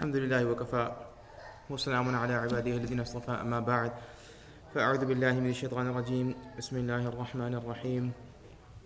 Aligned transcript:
الحمد 0.00 0.16
لله 0.16 0.44
وكفى. 0.44 0.92
وسلام 1.70 2.16
على 2.16 2.34
عباده 2.34 2.72
الذين 2.76 3.00
اصطفى. 3.00 3.30
أما 3.30 3.60
بعد 3.60 3.92
فأعوذ 4.74 5.04
بالله 5.04 5.40
من 5.40 5.50
الشيطان 5.50 5.86
الرجيم. 5.92 6.34
بسم 6.58 6.76
الله 6.76 7.08
الرحمن 7.08 7.54
الرحيم. 7.54 8.12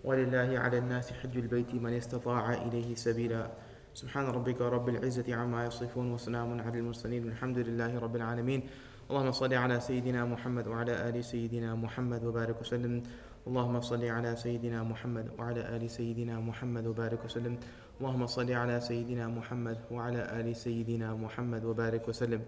ولله 0.05 0.59
على 0.59 0.79
الناس 0.79 1.13
حج 1.13 1.37
البيت 1.37 1.75
من 1.75 1.95
استطاع 1.95 2.67
إليه 2.67 2.95
سبيلا. 2.95 3.47
سبحان 3.95 4.27
ربك 4.27 4.61
رب 4.61 4.89
العزة 4.89 5.35
عما 5.35 5.67
يصفون 5.67 6.13
وسلام 6.13 6.61
على 6.61 6.79
المرسلين. 6.79 7.25
والحمد 7.25 7.59
لله 7.59 7.99
رب 7.99 8.17
العالمين. 8.17 8.61
اللهم 9.11 9.33
صل 9.33 9.55
على 9.55 9.81
سيدنا 9.81 10.25
محمد 10.25 10.67
وعلى 10.67 11.09
آل 11.09 11.25
سيدنا 11.25 11.75
محمد 11.75 12.25
وبارك 12.25 12.61
وسلم. 12.61 13.03
اللهم 13.48 13.82
صل 13.82 14.06
على 14.06 14.36
سيدنا 14.36 14.84
محمد 14.84 15.32
وعلى 15.40 15.76
آل 15.76 15.90
سيدنا 15.90 16.40
محمد 16.40 16.88
وبارك 16.88 17.26
وسلم 17.26 17.58
اللهم 18.00 18.28
صل 18.28 18.52
على 18.52 18.80
سيدنا 18.80 19.28
محمد 19.28 19.78
وعلى 19.92 20.22
آل 20.40 20.56
سيدنا 20.56 21.16
محمد 21.16 21.66
وبارك 21.66 22.08
وسلم 22.08 22.42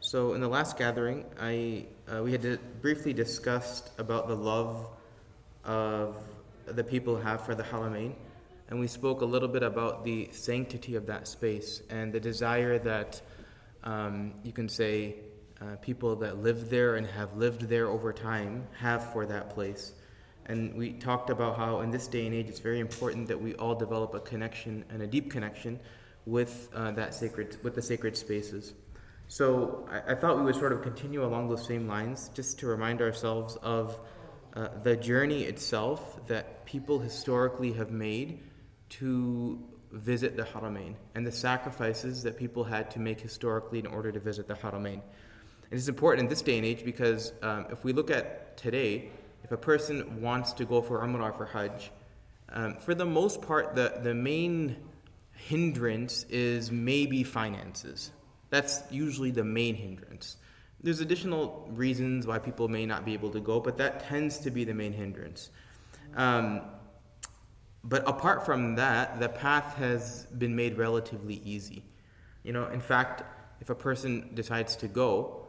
So 0.00 0.34
in 0.34 0.40
the 0.42 0.48
last 0.48 0.76
gathering, 0.76 1.24
I 1.40 1.86
uh, 2.06 2.22
we 2.22 2.32
had 2.32 2.82
briefly 2.82 3.12
discussed 3.14 3.90
about 3.98 4.28
the 4.28 4.36
love 4.36 4.88
of 5.64 6.16
the 6.66 6.84
people 6.84 7.16
have 7.16 7.46
for 7.46 7.54
the 7.54 7.62
Haramain, 7.62 8.12
and 8.68 8.78
we 8.78 8.88
spoke 8.88 9.22
a 9.22 9.24
little 9.24 9.48
bit 9.48 9.62
about 9.62 10.04
the 10.04 10.28
sanctity 10.32 10.96
of 10.96 11.06
that 11.06 11.26
space 11.26 11.82
and 11.88 12.12
the 12.12 12.20
desire 12.20 12.78
that 12.78 13.22
um, 13.84 14.34
you 14.44 14.52
can 14.52 14.68
say 14.68 15.16
uh, 15.61 15.75
people 15.81 16.15
that 16.17 16.41
live 16.43 16.69
there 16.69 16.95
and 16.95 17.07
have 17.07 17.35
lived 17.35 17.61
there 17.61 17.87
over 17.87 18.13
time 18.13 18.67
have 18.79 19.11
for 19.11 19.25
that 19.25 19.49
place. 19.49 19.93
And 20.45 20.75
we 20.75 20.93
talked 20.93 21.29
about 21.29 21.57
how 21.57 21.81
in 21.81 21.91
this 21.91 22.07
day 22.07 22.25
and 22.25 22.33
age 22.33 22.47
it's 22.47 22.59
very 22.59 22.79
important 22.79 23.27
that 23.27 23.41
we 23.41 23.53
all 23.55 23.75
develop 23.75 24.13
a 24.13 24.19
connection 24.19 24.85
and 24.89 25.01
a 25.01 25.07
deep 25.07 25.29
connection 25.31 25.79
with 26.25 26.69
uh, 26.73 26.91
that 26.91 27.13
sacred, 27.13 27.57
with 27.63 27.75
the 27.75 27.81
sacred 27.81 28.15
spaces. 28.15 28.73
So 29.27 29.87
I, 29.91 30.13
I, 30.13 30.15
thought 30.15 30.37
we 30.37 30.43
would 30.43 30.55
sort 30.55 30.71
of 30.71 30.81
continue 30.81 31.25
along 31.25 31.49
those 31.49 31.65
same 31.65 31.87
lines, 31.87 32.29
just 32.33 32.59
to 32.59 32.67
remind 32.67 33.01
ourselves 33.01 33.57
of 33.57 33.99
uh, 34.53 34.69
the 34.83 34.95
journey 34.95 35.43
itself 35.43 36.25
that 36.27 36.65
people 36.65 36.99
historically 36.99 37.73
have 37.73 37.91
made 37.91 38.39
to 38.89 39.59
visit 39.91 40.35
the 40.37 40.43
Haramain 40.43 40.95
and 41.15 41.25
the 41.25 41.31
sacrifices 41.31 42.23
that 42.23 42.37
people 42.37 42.63
had 42.63 42.91
to 42.91 42.99
make 42.99 43.19
historically 43.19 43.79
in 43.79 43.87
order 43.87 44.11
to 44.11 44.19
visit 44.19 44.47
the 44.47 44.53
Haramain. 44.53 45.01
It 45.69 45.75
is 45.75 45.89
important 45.89 46.25
in 46.25 46.29
this 46.29 46.41
day 46.41 46.57
and 46.57 46.65
age 46.65 46.85
because 46.85 47.33
um, 47.41 47.67
if 47.69 47.83
we 47.83 47.93
look 47.93 48.09
at 48.09 48.57
today, 48.57 49.09
if 49.43 49.51
a 49.51 49.57
person 49.57 50.21
wants 50.21 50.53
to 50.53 50.65
go 50.65 50.81
for 50.81 50.99
Umrah 50.99 51.29
or 51.29 51.33
for 51.33 51.45
Hajj, 51.45 51.91
um, 52.49 52.75
for 52.75 52.95
the 52.95 53.05
most 53.05 53.41
part, 53.41 53.75
the, 53.75 53.99
the 54.01 54.13
main 54.13 54.77
hindrance 55.33 56.25
is 56.29 56.71
maybe 56.71 57.23
finances. 57.23 58.11
That's 58.49 58.81
usually 58.89 59.31
the 59.31 59.43
main 59.43 59.75
hindrance. 59.75 60.37
There's 60.81 61.01
additional 61.01 61.67
reasons 61.71 62.25
why 62.27 62.39
people 62.39 62.67
may 62.67 62.85
not 62.85 63.03
be 63.03 63.13
able 63.13 63.31
to 63.31 63.39
go, 63.39 63.59
but 63.59 63.77
that 63.77 64.07
tends 64.07 64.37
to 64.39 64.51
be 64.51 64.63
the 64.63 64.73
main 64.73 64.93
hindrance. 64.93 65.49
Um, 66.15 66.61
but 67.83 68.07
apart 68.07 68.45
from 68.45 68.75
that, 68.75 69.19
the 69.19 69.29
path 69.29 69.75
has 69.75 70.25
been 70.25 70.55
made 70.55 70.77
relatively 70.77 71.41
easy. 71.43 71.83
You 72.43 72.53
know, 72.53 72.67
in 72.67 72.79
fact, 72.79 73.23
if 73.59 73.69
a 73.69 73.75
person 73.75 74.31
decides 74.33 74.75
to 74.77 74.87
go, 74.87 75.46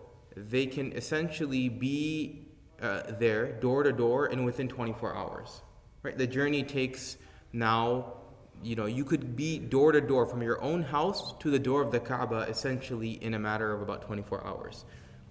they 0.49 0.67
can 0.67 0.93
essentially 0.93 1.69
be 1.69 2.49
uh, 2.81 3.03
there 3.19 3.53
door 3.61 3.83
to 3.83 3.93
door 3.93 4.27
and 4.27 4.45
within 4.45 4.69
24 4.69 5.15
hours. 5.17 5.63
Right? 6.03 6.17
The 6.17 6.27
journey 6.27 6.63
takes 6.63 7.17
now, 7.53 8.15
you 8.63 8.77
know, 8.77 8.87
you 8.87 9.05
could 9.05 9.37
be 9.37 9.59
door 9.59 9.93
to 9.93 10.01
door 10.01 10.27
from 10.27 10.43
your 10.43 10.61
own 10.63 10.83
house 10.83 11.35
to 11.41 11.51
the 11.51 11.59
door 11.59 11.83
of 11.83 11.91
the 11.91 12.01
Kaaba 12.01 12.47
essentially 12.49 13.13
in 13.13 13.35
a 13.35 13.39
matter 13.39 13.73
of 13.73 13.83
about 13.83 14.03
24 14.03 14.47
hours. 14.47 14.85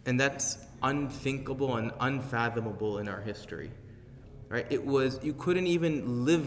And 0.06 0.20
that's 0.20 0.58
unthinkable 0.84 1.78
and 1.78 1.92
unfathomable 2.00 3.00
in 3.00 3.08
our 3.08 3.22
history. 3.22 3.72
Right? 4.50 4.66
It 4.70 4.86
was 4.86 5.20
you 5.24 5.34
couldn't 5.34 5.68
even 5.68 6.26
live, 6.26 6.46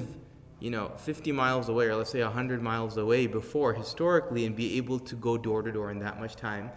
you 0.58 0.70
know, 0.70 0.92
50 0.96 1.32
miles 1.32 1.68
away 1.68 1.86
or 1.86 1.96
let's 1.96 2.10
say 2.10 2.22
100 2.22 2.62
miles 2.62 2.96
away 2.96 3.26
before 3.26 3.74
historically 3.74 4.46
and 4.46 4.56
be 4.56 4.76
able 4.76 4.98
to 5.00 5.16
go 5.16 5.36
door 5.36 5.62
to 5.62 5.72
door 5.72 5.90
in 5.90 5.98
that 6.00 6.20
much 6.20 6.36
time. 6.36 6.70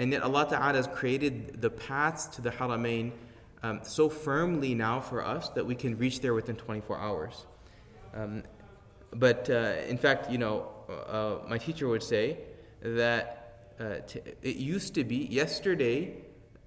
And 0.00 0.12
yet 0.12 0.22
Allah 0.22 0.46
Ta'ala 0.48 0.72
has 0.72 0.86
created 0.86 1.60
the 1.60 1.68
paths 1.68 2.24
to 2.28 2.40
the 2.40 2.48
Haramain 2.48 3.12
um, 3.62 3.80
so 3.82 4.08
firmly 4.08 4.74
now 4.74 4.98
for 4.98 5.22
us 5.22 5.50
that 5.50 5.66
we 5.66 5.74
can 5.74 5.98
reach 5.98 6.20
there 6.20 6.32
within 6.32 6.56
24 6.56 6.96
hours. 6.96 7.44
Um, 8.14 8.44
but 9.12 9.50
uh, 9.50 9.74
in 9.86 9.98
fact, 9.98 10.30
you 10.30 10.38
know, 10.38 10.70
uh, 10.88 11.46
my 11.46 11.58
teacher 11.58 11.86
would 11.86 12.02
say 12.02 12.38
that 12.80 13.66
uh, 13.78 13.96
t- 14.06 14.22
it 14.40 14.56
used 14.56 14.94
to 14.94 15.04
be 15.04 15.16
yesterday 15.16 16.14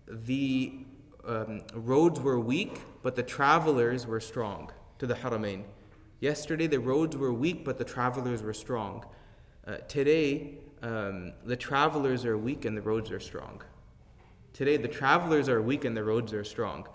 the 0.07 0.85
um, 1.25 1.61
roads 1.73 2.19
were 2.19 2.39
weak, 2.39 2.81
but 3.01 3.15
the 3.15 3.23
travelers 3.23 4.05
were 4.05 4.19
strong 4.19 4.71
to 4.99 5.07
the 5.07 5.15
Haramain. 5.15 5.63
Yesterday 6.19 6.67
the 6.67 6.79
roads 6.79 7.17
were 7.17 7.33
weak, 7.33 7.65
but 7.65 7.79
the 7.79 7.83
travelers 7.83 8.43
were 8.43 8.53
strong. 8.53 9.03
Uh, 9.65 9.77
today 9.87 10.59
um, 10.83 11.31
the 11.45 11.55
travelers 11.55 12.25
are 12.25 12.37
weak 12.37 12.65
and 12.65 12.77
the 12.77 12.81
roads 12.81 13.09
are 13.09 13.19
strong. 13.19 13.61
Today, 14.51 14.77
the 14.77 14.87
travelers 14.87 15.49
are 15.49 15.61
weak 15.61 15.85
and 15.85 15.97
the 15.97 16.03
roads 16.03 16.33
are 16.33 16.43
strong. 16.43 16.87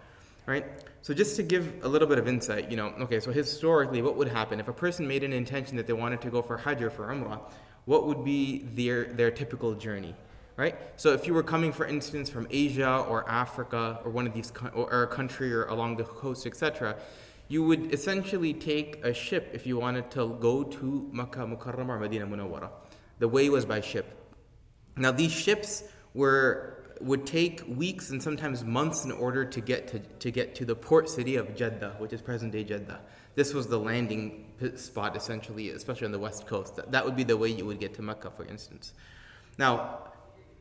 Right? 0.46 0.64
So, 1.02 1.12
just 1.12 1.36
to 1.36 1.42
give 1.42 1.82
a 1.82 1.88
little 1.88 2.06
bit 2.06 2.18
of 2.18 2.28
insight, 2.28 2.70
you 2.70 2.76
know, 2.76 2.88
okay, 3.00 3.18
so 3.18 3.32
historically, 3.32 4.00
what 4.02 4.16
would 4.16 4.28
happen 4.28 4.60
if 4.60 4.68
a 4.68 4.72
person 4.72 5.08
made 5.08 5.24
an 5.24 5.32
intention 5.32 5.76
that 5.76 5.86
they 5.86 5.92
wanted 5.92 6.20
to 6.22 6.30
go 6.30 6.42
for 6.42 6.56
Hajj 6.56 6.82
or 6.82 6.90
for 6.90 7.08
Umrah? 7.08 7.40
What 7.86 8.06
would 8.06 8.24
be 8.24 8.66
their, 8.74 9.04
their 9.04 9.30
typical 9.30 9.74
journey? 9.74 10.14
Right? 10.56 10.76
So, 10.96 11.12
if 11.12 11.26
you 11.26 11.34
were 11.34 11.42
coming, 11.42 11.72
for 11.72 11.86
instance, 11.86 12.30
from 12.30 12.46
Asia 12.50 13.04
or 13.08 13.28
Africa 13.28 14.00
or 14.04 14.10
one 14.10 14.26
of 14.26 14.34
these, 14.34 14.52
or 14.74 15.02
a 15.02 15.06
country 15.06 15.52
or 15.52 15.64
along 15.64 15.96
the 15.96 16.04
coast, 16.04 16.46
etc., 16.46 16.96
you 17.48 17.64
would 17.64 17.92
essentially 17.92 18.52
take 18.52 19.02
a 19.04 19.12
ship 19.12 19.50
if 19.54 19.66
you 19.66 19.78
wanted 19.78 20.10
to 20.12 20.36
go 20.40 20.62
to 20.62 21.08
Makkah 21.12 21.46
Mukarramah 21.46 21.88
or 21.88 21.98
Medina 21.98 22.26
Munawwara. 22.26 22.68
The 23.18 23.28
way 23.28 23.48
was 23.48 23.64
by 23.64 23.80
ship. 23.80 24.14
Now, 24.96 25.12
these 25.12 25.32
ships 25.32 25.84
were 26.14 26.74
would 27.00 27.24
take 27.26 27.62
weeks 27.68 28.10
and 28.10 28.20
sometimes 28.20 28.64
months 28.64 29.04
in 29.04 29.12
order 29.12 29.44
to 29.44 29.60
get 29.60 29.86
to, 29.88 30.00
to 30.00 30.30
get 30.32 30.54
to 30.56 30.64
the 30.64 30.74
port 30.74 31.08
city 31.08 31.36
of 31.36 31.54
Jeddah, 31.54 31.94
which 31.98 32.12
is 32.12 32.20
present 32.20 32.52
day 32.52 32.64
Jeddah. 32.64 33.00
This 33.36 33.54
was 33.54 33.68
the 33.68 33.78
landing 33.78 34.46
spot 34.74 35.16
essentially, 35.16 35.70
especially 35.70 36.06
on 36.06 36.12
the 36.12 36.18
west 36.18 36.46
coast. 36.46 36.74
That, 36.76 36.90
that 36.90 37.04
would 37.04 37.14
be 37.14 37.22
the 37.22 37.36
way 37.36 37.50
you 37.50 37.64
would 37.66 37.78
get 37.78 37.94
to 37.94 38.02
Mecca, 38.02 38.30
for 38.30 38.44
instance. 38.46 38.94
Now, 39.58 40.10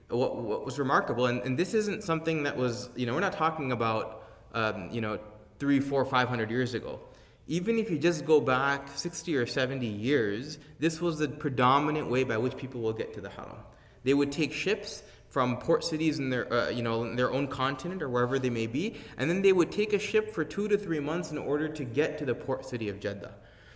what, 0.09 0.35
what 0.37 0.63
was 0.63 0.77
remarkable, 0.77 1.25
and, 1.25 1.41
and 1.41 1.57
this 1.57 1.73
isn't 1.73 2.03
something 2.03 2.43
that 2.43 2.55
was, 2.55 2.89
you 2.95 3.05
know, 3.07 3.13
we're 3.15 3.19
not 3.19 3.33
talking 3.33 3.71
about, 3.71 4.23
um, 4.53 4.89
you 4.91 5.01
know, 5.01 5.19
three, 5.57 5.79
four, 5.79 6.05
five 6.05 6.29
hundred 6.29 6.51
years 6.51 6.75
ago 6.75 6.99
even 7.47 7.79
if 7.79 7.89
you 7.89 7.97
just 7.97 8.25
go 8.25 8.41
back 8.41 8.89
60 8.95 9.35
or 9.37 9.45
70 9.45 9.85
years, 9.85 10.57
this 10.79 10.99
was 10.99 11.19
the 11.19 11.27
predominant 11.27 12.09
way 12.09 12.23
by 12.23 12.37
which 12.37 12.57
people 12.57 12.81
will 12.81 12.93
get 12.93 13.13
to 13.13 13.21
the 13.21 13.29
haram. 13.29 13.57
They 14.03 14.13
would 14.13 14.31
take 14.31 14.53
ships 14.53 15.03
from 15.29 15.57
port 15.57 15.83
cities 15.83 16.19
in 16.19 16.29
their, 16.29 16.51
uh, 16.51 16.69
you 16.69 16.81
know, 16.81 17.03
in 17.03 17.15
their 17.15 17.31
own 17.31 17.47
continent 17.47 18.01
or 18.01 18.09
wherever 18.09 18.39
they 18.39 18.49
may 18.49 18.67
be, 18.67 18.95
and 19.17 19.29
then 19.29 19.41
they 19.41 19.53
would 19.53 19.71
take 19.71 19.93
a 19.93 19.99
ship 19.99 20.33
for 20.33 20.43
two 20.43 20.67
to 20.67 20.77
three 20.77 20.99
months 20.99 21.31
in 21.31 21.37
order 21.37 21.67
to 21.67 21.83
get 21.83 22.17
to 22.17 22.25
the 22.25 22.35
port 22.35 22.65
city 22.65 22.89
of 22.89 22.99
Jeddah. 22.99 23.33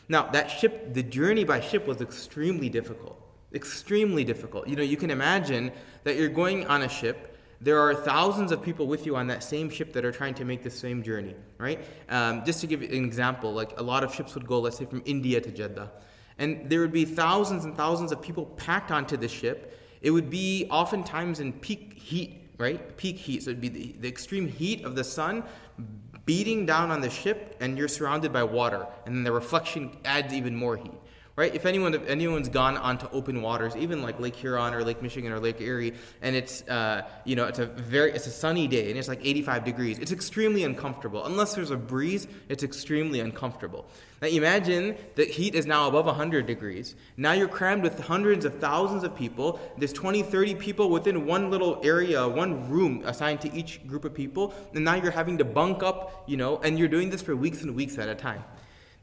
Now, 0.09 0.29
that 0.31 0.49
ship, 0.49 0.93
the 0.93 1.03
journey 1.03 1.43
by 1.43 1.61
ship 1.61 1.87
was 1.87 2.01
extremely 2.01 2.69
difficult. 2.69 3.17
Extremely 3.53 4.23
difficult. 4.23 4.67
You 4.67 4.75
know, 4.75 4.83
you 4.83 4.97
can 4.97 5.11
imagine 5.11 5.71
that 6.03 6.17
you're 6.17 6.29
going 6.29 6.67
on 6.67 6.81
a 6.81 6.89
ship 6.89 7.30
there 7.61 7.79
are 7.79 7.93
thousands 7.93 8.51
of 8.51 8.63
people 8.63 8.87
with 8.87 9.05
you 9.05 9.15
on 9.15 9.27
that 9.27 9.43
same 9.43 9.69
ship 9.69 9.93
that 9.93 10.03
are 10.03 10.11
trying 10.11 10.33
to 10.33 10.45
make 10.45 10.63
the 10.63 10.69
same 10.69 11.03
journey, 11.03 11.35
right? 11.59 11.79
Um, 12.09 12.43
just 12.43 12.59
to 12.61 12.67
give 12.67 12.81
you 12.81 12.89
an 12.89 13.05
example, 13.05 13.53
like 13.53 13.79
a 13.79 13.83
lot 13.83 14.03
of 14.03 14.13
ships 14.13 14.33
would 14.33 14.47
go, 14.47 14.59
let's 14.59 14.77
say, 14.77 14.85
from 14.85 15.03
India 15.05 15.39
to 15.39 15.51
Jeddah. 15.51 15.91
And 16.39 16.67
there 16.69 16.79
would 16.79 16.91
be 16.91 17.05
thousands 17.05 17.65
and 17.65 17.77
thousands 17.77 18.11
of 18.11 18.19
people 18.19 18.47
packed 18.57 18.89
onto 18.89 19.15
the 19.15 19.27
ship. 19.27 19.79
It 20.01 20.09
would 20.09 20.31
be 20.31 20.67
oftentimes 20.71 21.39
in 21.39 21.53
peak 21.53 21.93
heat, 21.93 22.49
right? 22.57 22.97
Peak 22.97 23.17
heat. 23.17 23.43
So 23.43 23.51
it'd 23.51 23.61
be 23.61 23.69
the, 23.69 23.95
the 23.99 24.07
extreme 24.07 24.47
heat 24.47 24.83
of 24.83 24.95
the 24.95 25.03
sun 25.03 25.43
beating 26.25 26.65
down 26.65 26.89
on 26.89 27.01
the 27.01 27.09
ship, 27.09 27.57
and 27.59 27.77
you're 27.77 27.87
surrounded 27.87 28.33
by 28.33 28.43
water. 28.43 28.87
And 29.05 29.15
then 29.15 29.23
the 29.23 29.31
reflection 29.31 29.95
adds 30.03 30.33
even 30.33 30.55
more 30.55 30.77
heat 30.77 31.00
right? 31.35 31.53
If 31.53 31.65
anyone 31.65 31.93
if 31.93 32.07
anyone's 32.07 32.49
gone 32.49 32.77
onto 32.77 33.07
open 33.11 33.41
waters, 33.41 33.75
even 33.75 34.01
like 34.01 34.19
Lake 34.19 34.35
Huron 34.35 34.73
or 34.73 34.83
Lake 34.83 35.01
Michigan 35.01 35.31
or 35.31 35.39
Lake 35.39 35.61
Erie, 35.61 35.93
and 36.21 36.35
it's 36.35 36.61
uh, 36.67 37.03
you 37.25 37.35
know 37.35 37.45
it's 37.45 37.59
a 37.59 37.65
very 37.65 38.11
it's 38.11 38.27
a 38.27 38.31
sunny 38.31 38.67
day 38.67 38.89
and 38.89 38.99
it's 38.99 39.07
like 39.07 39.25
85 39.25 39.63
degrees, 39.63 39.99
it's 39.99 40.11
extremely 40.11 40.63
uncomfortable. 40.63 41.25
Unless 41.25 41.55
there's 41.55 41.71
a 41.71 41.77
breeze, 41.77 42.27
it's 42.49 42.63
extremely 42.63 43.19
uncomfortable. 43.19 43.85
Now 44.21 44.27
imagine 44.27 44.95
the 45.15 45.25
heat 45.25 45.55
is 45.55 45.65
now 45.65 45.87
above 45.87 46.05
100 46.05 46.45
degrees. 46.45 46.95
Now 47.17 47.31
you're 47.31 47.47
crammed 47.47 47.81
with 47.81 47.99
hundreds 47.99 48.45
of 48.45 48.59
thousands 48.59 49.03
of 49.03 49.15
people. 49.15 49.59
There's 49.79 49.93
20, 49.93 50.21
30 50.21 50.55
people 50.55 50.89
within 50.91 51.25
one 51.25 51.49
little 51.49 51.79
area, 51.83 52.27
one 52.27 52.69
room 52.69 53.01
assigned 53.05 53.41
to 53.41 53.53
each 53.53 53.85
group 53.87 54.05
of 54.05 54.13
people, 54.13 54.53
and 54.75 54.85
now 54.85 54.93
you're 54.93 55.11
having 55.11 55.39
to 55.39 55.45
bunk 55.45 55.81
up, 55.81 56.23
you 56.27 56.37
know, 56.37 56.59
and 56.59 56.77
you're 56.77 56.87
doing 56.87 57.09
this 57.09 57.23
for 57.23 57.35
weeks 57.35 57.63
and 57.63 57.75
weeks 57.75 57.97
at 57.97 58.09
a 58.09 58.15
time. 58.15 58.43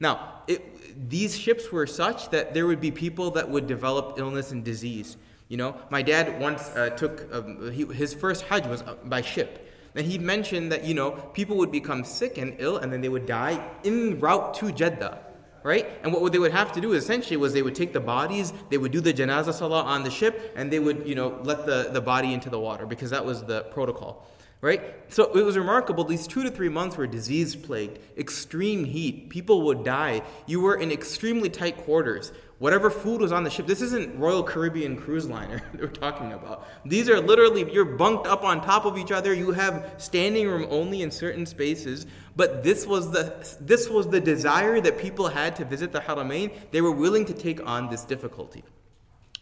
Now, 0.00 0.42
it, 0.46 1.08
these 1.08 1.36
ships 1.36 1.72
were 1.72 1.86
such 1.86 2.30
that 2.30 2.54
there 2.54 2.66
would 2.66 2.80
be 2.80 2.90
people 2.90 3.30
that 3.32 3.48
would 3.48 3.66
develop 3.66 4.18
illness 4.18 4.52
and 4.52 4.64
disease. 4.64 5.16
You 5.48 5.56
know, 5.56 5.76
my 5.90 6.02
dad 6.02 6.40
once 6.40 6.68
uh, 6.70 6.90
took 6.90 7.26
um, 7.32 7.70
he, 7.72 7.84
his 7.86 8.14
first 8.14 8.44
Hajj 8.44 8.66
was 8.66 8.82
uh, 8.82 8.96
by 9.04 9.22
ship. 9.22 9.64
And 9.94 10.06
he 10.06 10.18
mentioned 10.18 10.70
that, 10.70 10.84
you 10.84 10.94
know, 10.94 11.12
people 11.32 11.56
would 11.56 11.72
become 11.72 12.04
sick 12.04 12.38
and 12.38 12.54
ill 12.58 12.76
and 12.76 12.92
then 12.92 13.00
they 13.00 13.08
would 13.08 13.26
die 13.26 13.66
en 13.84 14.20
route 14.20 14.54
to 14.54 14.70
Jeddah 14.70 15.24
right? 15.64 15.86
And 16.02 16.12
what 16.12 16.32
they 16.32 16.38
would 16.38 16.52
have 16.52 16.72
to 16.72 16.80
do 16.80 16.92
essentially 16.92 17.36
was 17.36 17.52
they 17.52 17.62
would 17.62 17.74
take 17.74 17.92
the 17.92 18.00
bodies, 18.00 18.52
they 18.70 18.78
would 18.78 18.92
do 18.92 19.00
the 19.00 19.12
janazah 19.12 19.52
salah 19.52 19.82
on 19.82 20.02
the 20.02 20.10
ship, 20.10 20.52
and 20.56 20.72
they 20.72 20.78
would, 20.78 21.06
you 21.06 21.14
know, 21.14 21.40
let 21.42 21.66
the, 21.66 21.90
the 21.92 22.00
body 22.00 22.32
into 22.32 22.48
the 22.48 22.58
water 22.58 22.86
because 22.86 23.10
that 23.10 23.24
was 23.24 23.44
the 23.44 23.62
protocol 23.64 24.26
right? 24.60 24.94
So 25.08 25.32
it 25.36 25.42
was 25.42 25.56
remarkable. 25.56 26.04
These 26.04 26.26
two 26.26 26.42
to 26.42 26.50
three 26.50 26.68
months 26.68 26.96
were 26.96 27.06
disease 27.06 27.54
plagued, 27.54 27.98
extreme 28.16 28.84
heat. 28.84 29.28
People 29.30 29.62
would 29.62 29.84
die. 29.84 30.22
You 30.46 30.60
were 30.60 30.76
in 30.76 30.90
extremely 30.90 31.48
tight 31.48 31.76
quarters. 31.78 32.32
Whatever 32.58 32.90
food 32.90 33.20
was 33.20 33.30
on 33.30 33.44
the 33.44 33.50
ship, 33.50 33.68
this 33.68 33.80
isn't 33.80 34.18
Royal 34.18 34.42
Caribbean 34.42 34.96
cruise 34.96 35.28
liner 35.28 35.62
we're 35.78 35.86
talking 35.86 36.32
about. 36.32 36.66
These 36.84 37.08
are 37.08 37.20
literally, 37.20 37.72
you're 37.72 37.84
bunked 37.84 38.26
up 38.26 38.42
on 38.42 38.60
top 38.60 38.84
of 38.84 38.98
each 38.98 39.12
other. 39.12 39.32
You 39.32 39.52
have 39.52 39.94
standing 39.98 40.48
room 40.48 40.66
only 40.68 41.02
in 41.02 41.12
certain 41.12 41.46
spaces. 41.46 42.06
But 42.34 42.64
this 42.64 42.84
was 42.84 43.12
the, 43.12 43.56
this 43.60 43.88
was 43.88 44.08
the 44.08 44.20
desire 44.20 44.80
that 44.80 44.98
people 44.98 45.28
had 45.28 45.54
to 45.56 45.64
visit 45.64 45.92
the 45.92 46.00
Haramain. 46.00 46.52
They 46.72 46.80
were 46.80 46.90
willing 46.90 47.24
to 47.26 47.32
take 47.32 47.64
on 47.64 47.90
this 47.90 48.04
difficulty. 48.04 48.64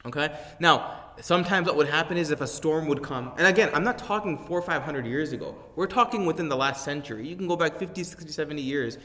Okay? 0.06 0.36
Now, 0.60 1.00
sometimes 1.20 1.66
what 1.66 1.76
would 1.76 1.88
happen 1.88 2.16
is 2.16 2.30
if 2.30 2.40
a 2.40 2.46
storm 2.46 2.86
would 2.86 3.02
come, 3.02 3.32
and 3.36 3.46
again, 3.46 3.70
I'm 3.74 3.84
not 3.84 3.98
talking 3.98 4.38
four 4.38 4.58
or 4.58 4.62
five 4.62 4.82
hundred 4.82 5.06
years 5.06 5.32
ago. 5.32 5.56
We're 5.74 5.86
talking 5.86 6.26
within 6.26 6.48
the 6.48 6.56
last 6.56 6.84
century. 6.84 7.26
You 7.26 7.36
can 7.36 7.48
go 7.48 7.56
back 7.56 7.76
50, 7.78 8.04
60, 8.04 8.30
70 8.30 8.62
years. 8.62 8.98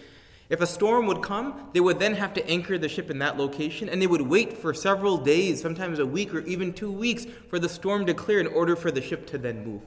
If 0.49 0.59
a 0.59 0.67
storm 0.67 1.07
would 1.07 1.21
come, 1.21 1.69
they 1.73 1.79
would 1.79 1.97
then 1.97 2.13
have 2.15 2.33
to 2.33 2.45
anchor 2.47 2.77
the 2.77 2.89
ship 2.89 3.09
in 3.09 3.19
that 3.19 3.37
location, 3.37 3.87
and 3.87 4.01
they 4.01 4.07
would 4.07 4.21
wait 4.21 4.57
for 4.57 4.73
several 4.73 5.17
days, 5.17 5.61
sometimes 5.61 5.97
a 5.99 6.05
week 6.05 6.35
or 6.35 6.41
even 6.41 6.73
two 6.73 6.91
weeks, 6.91 7.25
for 7.49 7.57
the 7.57 7.69
storm 7.69 8.05
to 8.05 8.13
clear 8.13 8.39
in 8.39 8.47
order 8.47 8.75
for 8.75 8.91
the 8.91 9.01
ship 9.01 9.25
to 9.27 9.37
then 9.37 9.65
move. 9.65 9.81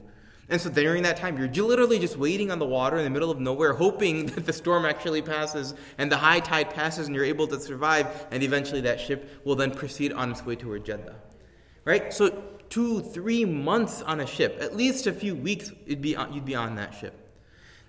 And 0.47 0.61
so 0.61 0.69
during 0.69 1.03
that 1.03 1.17
time, 1.17 1.37
you're 1.37 1.65
literally 1.65 1.97
just 1.97 2.17
waiting 2.17 2.51
on 2.51 2.59
the 2.59 2.65
water 2.65 2.97
in 2.97 3.03
the 3.03 3.09
middle 3.09 3.31
of 3.31 3.39
nowhere, 3.39 3.73
hoping 3.73 4.25
that 4.27 4.45
the 4.45 4.53
storm 4.53 4.85
actually 4.85 5.21
passes 5.21 5.73
and 5.97 6.11
the 6.11 6.17
high 6.17 6.39
tide 6.39 6.69
passes 6.69 7.07
and 7.07 7.15
you're 7.15 7.25
able 7.25 7.47
to 7.47 7.59
survive, 7.59 8.27
and 8.31 8.43
eventually 8.43 8.81
that 8.81 8.99
ship 8.99 9.41
will 9.43 9.55
then 9.55 9.71
proceed 9.71 10.13
on 10.13 10.31
its 10.31 10.45
way 10.45 10.55
toward 10.55 10.85
Jeddah. 10.85 11.15
Right? 11.83 12.13
So 12.13 12.43
two, 12.69 13.01
three 13.01 13.45
months 13.45 14.01
on 14.01 14.19
a 14.19 14.27
ship, 14.27 14.57
at 14.59 14.75
least 14.75 15.07
a 15.07 15.13
few 15.13 15.35
weeks, 15.35 15.71
it'd 15.85 16.01
be 16.01 16.15
on, 16.15 16.33
you'd 16.33 16.45
be 16.45 16.55
on 16.55 16.75
that 16.75 16.93
ship. 16.93 17.13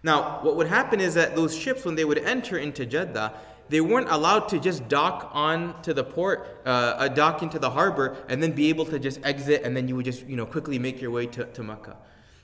Now, 0.02 0.40
what 0.42 0.56
would 0.56 0.66
happen 0.66 1.00
is 1.00 1.14
that 1.14 1.34
those 1.34 1.56
ships, 1.56 1.84
when 1.84 1.94
they 1.94 2.04
would 2.04 2.18
enter 2.18 2.58
into 2.58 2.86
Jeddah, 2.86 3.34
they 3.68 3.80
weren't 3.80 4.08
allowed 4.08 4.48
to 4.50 4.60
just 4.60 4.86
dock 4.88 5.30
on 5.32 5.82
to 5.82 5.92
the 5.92 6.04
port, 6.04 6.60
uh, 6.64 7.08
dock 7.08 7.42
into 7.42 7.58
the 7.58 7.70
harbor, 7.70 8.16
and 8.28 8.42
then 8.42 8.52
be 8.52 8.68
able 8.68 8.84
to 8.86 8.98
just 8.98 9.18
exit, 9.24 9.62
and 9.64 9.76
then 9.76 9.88
you 9.88 9.96
would 9.96 10.04
just, 10.04 10.24
you 10.26 10.36
know, 10.36 10.46
quickly 10.46 10.78
make 10.78 11.00
your 11.00 11.10
way 11.10 11.26
to, 11.26 11.44
to 11.44 11.62
Mecca. 11.62 11.96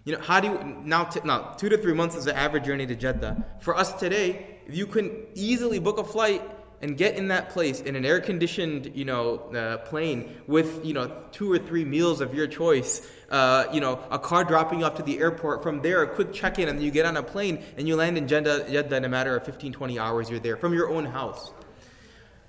You 0.05 0.15
know, 0.15 0.21
how 0.21 0.41
do 0.41 0.49
you 0.49 0.77
now? 0.85 1.05
T- 1.05 1.21
now, 1.25 1.55
two 1.57 1.69
to 1.69 1.79
three 1.79 1.95
months 1.95 2.17
is 2.17 2.25
the 2.25 2.37
average 2.37 2.65
journey 2.65 2.87
to 2.87 2.97
Jeddah. 2.97 3.45
For 3.61 3.77
us 3.77 3.93
today, 3.93 4.59
if 4.67 4.75
you 4.75 4.87
can 4.87 5.27
easily 5.35 5.79
book 5.79 5.99
a 5.99 6.05
flight 6.05 6.43
and 6.81 6.97
get 6.97 7.15
in 7.15 7.29
that 7.29 7.51
place 7.51 7.81
in 7.81 7.95
an 7.95 8.05
air-conditioned, 8.05 8.97
you 8.97 9.05
know, 9.05 9.39
uh, 9.55 9.79
plane 9.79 10.35
with 10.49 10.85
you 10.85 10.93
know 10.93 11.23
two 11.31 11.53
or 11.53 11.59
three 11.59 11.85
meals 11.85 12.21
of 12.21 12.35
your 12.35 12.49
choice, 12.49 13.09
uh, 13.31 13.67
you 13.73 13.81
know, 13.81 14.01
a 14.11 14.19
car 14.19 14.43
dropping 14.43 14.81
you 14.81 14.87
off 14.87 14.97
to 14.97 15.05
the 15.05 15.21
airport. 15.21 15.63
From 15.63 15.81
there, 15.83 16.03
a 16.03 16.09
quick 16.09 16.33
check-in, 16.33 16.69
and 16.69 16.83
you 16.83 16.91
get 16.91 17.07
on 17.07 17.17
a 17.17 17.23
plane 17.23 17.63
and 17.77 17.87
you 17.87 17.95
land 17.95 18.19
in 18.19 18.27
Jeddah, 18.27 18.73
Jeddah 18.73 18.97
in 18.97 19.05
a 19.05 19.09
matter 19.09 19.37
of 19.37 19.45
15, 19.45 19.73
20 19.73 19.99
hours. 20.01 20.29
You're 20.29 20.41
there 20.41 20.57
from 20.57 20.75
your 20.75 20.91
own 20.91 21.05
house. 21.05 21.53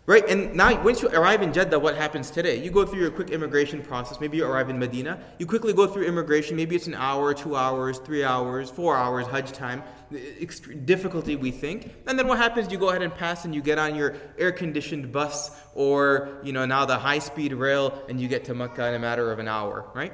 Right? 0.06 0.28
And 0.28 0.54
now, 0.54 0.84
once 0.84 1.02
you 1.02 1.08
arrive 1.08 1.42
in 1.42 1.54
Jeddah, 1.54 1.80
what 1.80 1.96
happens 1.96 2.30
today? 2.30 2.62
You 2.62 2.72
go 2.72 2.86
through 2.86 3.00
your 3.00 3.10
quick 3.10 3.30
immigration 3.30 3.82
process. 3.82 4.20
Maybe 4.20 4.36
you 4.36 4.46
arrive 4.46 4.70
in 4.70 4.78
Medina. 4.78 5.18
You 5.40 5.46
quickly 5.46 5.72
go 5.72 5.88
through 5.88 6.04
immigration. 6.04 6.58
Maybe 6.58 6.76
it's 6.76 6.88
an 6.88 6.94
hour, 6.94 7.34
two 7.34 7.56
hours, 7.56 8.00
three 8.00 8.22
hours, 8.22 8.70
four 8.70 8.98
hours, 8.98 9.28
Hajj 9.28 9.54
time. 9.54 9.82
difficulty, 10.84 11.38
we 11.38 11.52
think. 11.52 11.96
And 12.06 12.20
then 12.20 12.28
what 12.28 12.38
happens? 12.38 12.70
You 12.70 12.78
go 12.78 12.90
ahead 12.90 13.02
and 13.02 13.16
pass 13.16 13.46
and 13.46 13.56
you 13.56 13.62
get 13.62 13.80
on 13.80 13.96
your 13.96 14.16
air 14.38 14.52
conditioned 14.52 15.14
bus 15.14 15.52
or, 15.74 16.38
you 16.44 16.52
know, 16.52 16.66
now 16.66 16.84
the 16.84 16.98
high 16.98 17.20
speed 17.20 17.54
rail 17.54 18.04
and 18.10 18.20
you 18.20 18.28
get 18.28 18.44
to 18.46 18.54
Mecca 18.54 18.86
in 18.90 18.96
a 18.96 19.00
matter 19.00 19.32
of 19.32 19.40
an 19.40 19.48
hour, 19.48 19.86
right? 19.96 20.12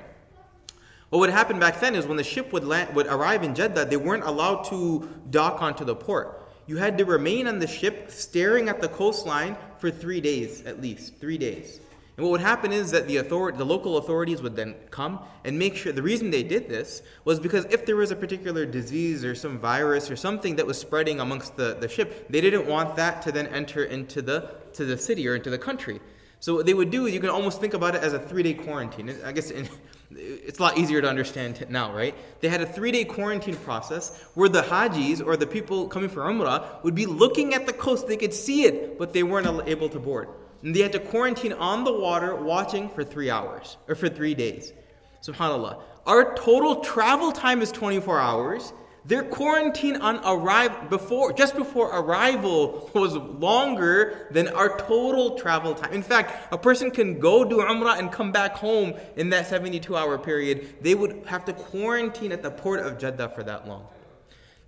What 1.10 1.18
would 1.18 1.32
happen 1.32 1.60
back 1.60 1.80
then 1.80 1.96
is 1.96 2.06
when 2.06 2.18
the 2.18 2.24
ship 2.24 2.54
would, 2.54 2.64
land, 2.64 2.96
would 2.96 3.08
arrive 3.08 3.42
in 3.42 3.56
Jeddah, 3.56 3.86
they 3.86 3.98
weren't 3.98 4.24
allowed 4.24 4.66
to 4.66 5.10
dock 5.32 5.64
onto 5.64 5.84
the 5.84 5.96
port 5.96 6.40
you 6.70 6.78
had 6.78 7.00
to 7.00 7.06
remain 7.06 7.48
on 7.48 7.58
the 7.58 7.66
ship 7.66 8.12
staring 8.12 8.70
at 8.70 8.80
the 8.80 8.88
coastline 8.88 9.58
for 9.80 9.92
three 9.92 10.22
days 10.22 10.64
at 10.66 10.82
least, 10.82 11.16
three 11.20 11.38
days. 11.38 11.80
And 12.18 12.26
what 12.26 12.32
would 12.32 12.42
happen 12.42 12.74
is 12.74 12.92
that 12.92 13.08
the 13.08 13.16
authority, 13.16 13.58
the 13.58 13.66
local 13.66 13.96
authorities 13.96 14.42
would 14.42 14.54
then 14.54 14.76
come 14.92 15.22
and 15.46 15.58
make 15.58 15.78
sure. 15.78 15.94
The 15.94 16.04
reason 16.04 16.32
they 16.32 16.44
did 16.44 16.68
this 16.68 17.02
was 17.24 17.40
because 17.40 17.64
if 17.70 17.86
there 17.86 17.96
was 17.96 18.12
a 18.12 18.16
particular 18.18 18.66
disease 18.66 19.24
or 19.24 19.36
some 19.36 19.58
virus 19.58 20.12
or 20.12 20.18
something 20.18 20.58
that 20.58 20.68
was 20.68 20.78
spreading 20.78 21.22
amongst 21.22 21.56
the, 21.56 21.78
the 21.80 21.88
ship, 21.88 22.28
they 22.30 22.42
didn't 22.42 22.68
want 22.68 22.98
that 22.98 23.22
to 23.22 23.32
then 23.32 23.48
enter 23.48 23.86
into 23.86 24.22
the 24.22 24.52
to 24.74 24.84
the 24.84 24.98
city 24.98 25.30
or 25.30 25.36
into 25.36 25.50
the 25.50 25.58
country. 25.58 26.02
So 26.42 26.56
what 26.56 26.66
they 26.66 26.74
would 26.74 26.92
do, 26.92 27.06
is 27.06 27.14
you 27.14 27.22
can 27.22 27.30
almost 27.30 27.62
think 27.62 27.74
about 27.74 27.96
it 27.96 28.04
as 28.04 28.12
a 28.12 28.20
three-day 28.20 28.56
quarantine. 28.56 29.16
I 29.24 29.32
guess 29.32 29.50
in, 29.50 29.70
it's 30.12 30.58
a 30.58 30.62
lot 30.62 30.78
easier 30.78 31.02
to 31.02 31.08
understand 31.08 31.66
now, 31.70 31.94
right? 31.94 32.16
They 32.42 32.50
had 32.50 32.62
a 32.62 32.66
three-day 32.66 33.06
quarantine 33.06 33.56
process 33.58 34.20
where 34.34 34.50
the 34.50 34.62
hajis 34.62 35.26
or 35.26 35.38
the 35.38 35.46
people 35.46 35.88
coming 35.88 36.10
for 36.10 36.22
Umrah 36.22 36.84
would 36.84 36.96
be 36.96 37.06
looking 37.06 37.54
at 37.54 37.68
the 37.68 37.74
coast. 37.74 38.08
They 38.08 38.18
could 38.18 38.34
see 38.34 38.64
it, 38.64 38.98
but 38.98 39.14
they 39.14 39.24
weren't 39.24 39.68
able 39.68 39.90
to 39.90 40.00
board. 40.00 40.30
And 40.64 40.76
they 40.76 40.82
had 40.82 40.92
to 40.94 41.00
quarantine 41.00 41.54
on 41.54 41.84
the 41.84 41.94
water, 41.94 42.36
watching 42.36 42.90
for 42.90 43.04
three 43.04 43.30
hours 43.30 43.78
or 43.88 43.96
for 43.96 44.10
three 44.10 44.34
days. 44.34 44.74
Subhanallah. 45.22 45.82
Our 46.06 46.34
total 46.36 46.78
travel 46.78 47.32
time 47.32 47.62
is 47.62 47.72
24 47.72 48.20
hours. 48.20 48.74
Their 49.06 49.24
quarantine 49.24 49.96
on 49.98 50.20
arrival 50.26 50.88
before 50.90 51.32
just 51.34 51.56
before 51.56 51.88
arrival 51.88 52.92
was 52.94 53.16
longer 53.16 54.28
than 54.32 54.50
our 54.50 54.78
total 54.78 55.38
travel 55.38 55.74
time. 55.74 55.94
In 55.94 56.04
fact, 56.04 56.54
a 56.54 56.58
person 56.58 56.92
can 56.92 57.20
go 57.20 57.46
do 57.46 57.58
Umrah 57.58 57.98
and 57.98 58.12
come 58.12 58.32
back 58.32 58.56
home 58.56 58.94
in 59.16 59.30
that 59.30 59.48
72 59.48 59.96
hour 59.96 60.18
period. 60.18 60.76
They 60.82 60.96
would 60.96 61.24
have 61.28 61.46
to 61.46 61.54
quarantine 61.54 62.32
at 62.32 62.44
the 62.44 62.52
port 62.52 62.82
of 62.82 62.98
Jeddah 62.98 63.30
for 63.30 63.44
that 63.44 63.68
long. 63.68 63.88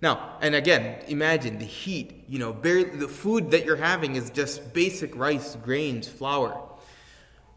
Now, 0.00 0.38
and 0.40 0.54
again, 0.54 1.04
imagine 1.06 1.58
the 1.58 1.64
heat, 1.64 2.24
you 2.26 2.40
know, 2.40 2.52
the 2.52 3.08
food 3.08 3.52
that 3.52 3.64
you're 3.64 3.76
having 3.76 4.16
is 4.16 4.30
just 4.30 4.72
basic 4.72 5.14
rice, 5.14 5.56
grains, 5.62 6.08
flour. 6.08 6.60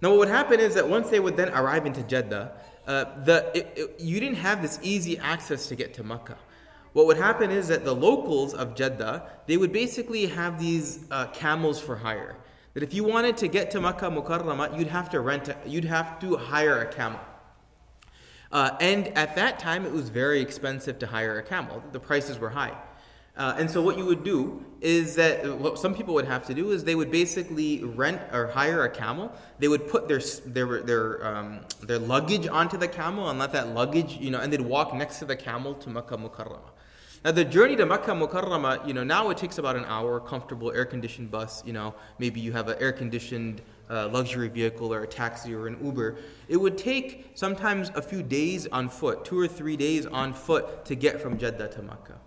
Now, 0.02 0.12
what 0.12 0.20
would 0.20 0.28
happen 0.28 0.60
is 0.60 0.76
that 0.76 0.88
once 0.88 1.10
they 1.10 1.20
would 1.20 1.38
then 1.38 1.50
arrive 1.50 1.88
into 1.88 2.04
Jeddah, 2.04 2.52
uh, 2.86 3.24
the, 3.24 3.50
it, 3.56 3.74
it, 3.76 4.00
you 4.00 4.20
didn't 4.20 4.38
have 4.38 4.62
this 4.62 4.78
easy 4.84 5.18
access 5.18 5.68
to 5.70 5.76
get 5.76 5.96
to 5.96 6.04
Makkah 6.04 6.38
what 6.96 7.08
would 7.08 7.18
happen 7.18 7.52
is 7.52 7.68
that 7.68 7.84
the 7.84 7.94
locals 7.94 8.54
of 8.54 8.74
Jeddah, 8.74 9.30
they 9.48 9.58
would 9.58 9.74
basically 9.74 10.28
have 10.28 10.58
these 10.58 11.04
uh, 11.12 11.28
camels 11.28 11.78
for 11.78 11.98
hire. 11.98 12.38
That 12.74 12.84
if 12.84 12.94
you 12.94 13.04
wanted 13.04 13.36
to 13.36 13.50
get 13.50 13.70
to 13.72 13.82
Makkah 13.82 14.10
Mukarramah, 14.10 14.80
you'd 14.80 14.88
have 14.88 15.10
to 15.10 15.20
rent, 15.20 15.50
a, 15.50 15.58
you'd 15.66 15.84
have 15.84 16.22
to 16.22 16.38
hire 16.38 16.80
a 16.80 16.86
camel. 16.86 17.20
Uh, 18.50 18.78
and 18.80 19.10
at 19.10 19.36
that 19.36 19.60
time, 19.60 19.86
it 19.86 19.92
was 19.92 20.08
very 20.08 20.40
expensive 20.40 20.98
to 21.00 21.08
hire 21.08 21.38
a 21.38 21.44
camel. 21.44 21.84
The 21.92 22.00
prices 22.00 22.40
were 22.40 22.52
high. 22.52 22.72
Uh, 23.36 23.58
and 23.58 23.70
so 23.70 23.82
what 23.82 23.98
you 23.98 24.06
would 24.06 24.24
do 24.24 24.64
is 24.80 25.16
that 25.16 25.46
what 25.60 25.78
some 25.78 25.94
people 25.94 26.14
would 26.14 26.24
have 26.24 26.46
to 26.46 26.54
do 26.54 26.72
is 26.72 26.86
they 26.86 26.96
would 26.96 27.12
basically 27.12 27.84
rent 27.84 28.22
or 28.32 28.48
hire 28.48 28.86
a 28.86 28.90
camel. 28.90 29.34
They 29.60 29.68
would 29.68 29.90
put 29.90 30.08
their 30.08 30.22
their 30.46 30.82
their 30.82 31.28
um, 31.28 31.60
their 31.82 32.00
luggage 32.00 32.48
onto 32.48 32.78
the 32.78 32.88
camel 32.88 33.30
and 33.30 33.38
let 33.38 33.52
that 33.52 33.74
luggage, 33.74 34.16
you 34.16 34.32
know, 34.32 34.40
and 34.40 34.54
they'd 34.54 34.62
walk 34.62 34.94
next 34.94 35.20
to 35.20 35.26
the 35.26 35.36
camel 35.36 35.74
to 35.74 35.90
Makkah 35.90 36.16
Mukarramah. 36.16 36.72
Now 37.26 37.32
the 37.32 37.44
journey 37.44 37.76
to 37.78 37.88
Makkah 37.88 38.84
you 38.86 38.94
know, 38.94 39.04
now 39.04 39.32
it 39.32 39.38
takes 39.38 39.58
about 39.58 39.76
an 39.76 39.86
hour, 39.86 40.20
comfortable 40.20 40.72
air-conditioned 40.72 41.32
bus, 41.32 41.64
you 41.66 41.74
know, 41.74 41.96
maybe 42.20 42.40
you 42.40 42.52
have 42.52 42.68
an 42.68 42.78
air-conditioned 42.80 43.64
uh, 43.90 44.10
luxury 44.10 44.48
vehicle 44.48 44.94
or 44.94 45.02
a 45.02 45.08
taxi 45.08 45.56
or 45.56 45.66
an 45.66 45.84
Uber. 45.84 46.18
It 46.50 46.58
would 46.58 46.78
take 46.78 47.32
sometimes 47.34 47.90
a 47.96 48.02
few 48.04 48.22
days 48.22 48.68
on 48.68 48.90
foot, 48.90 49.26
two 49.26 49.40
or 49.40 49.48
three 49.48 49.76
days 49.76 50.06
on 50.06 50.34
foot 50.34 50.86
to 50.86 50.94
get 50.94 51.20
from 51.20 51.40
Jeddah 51.40 51.70
to 51.70 51.82
Makkah. 51.82 52.20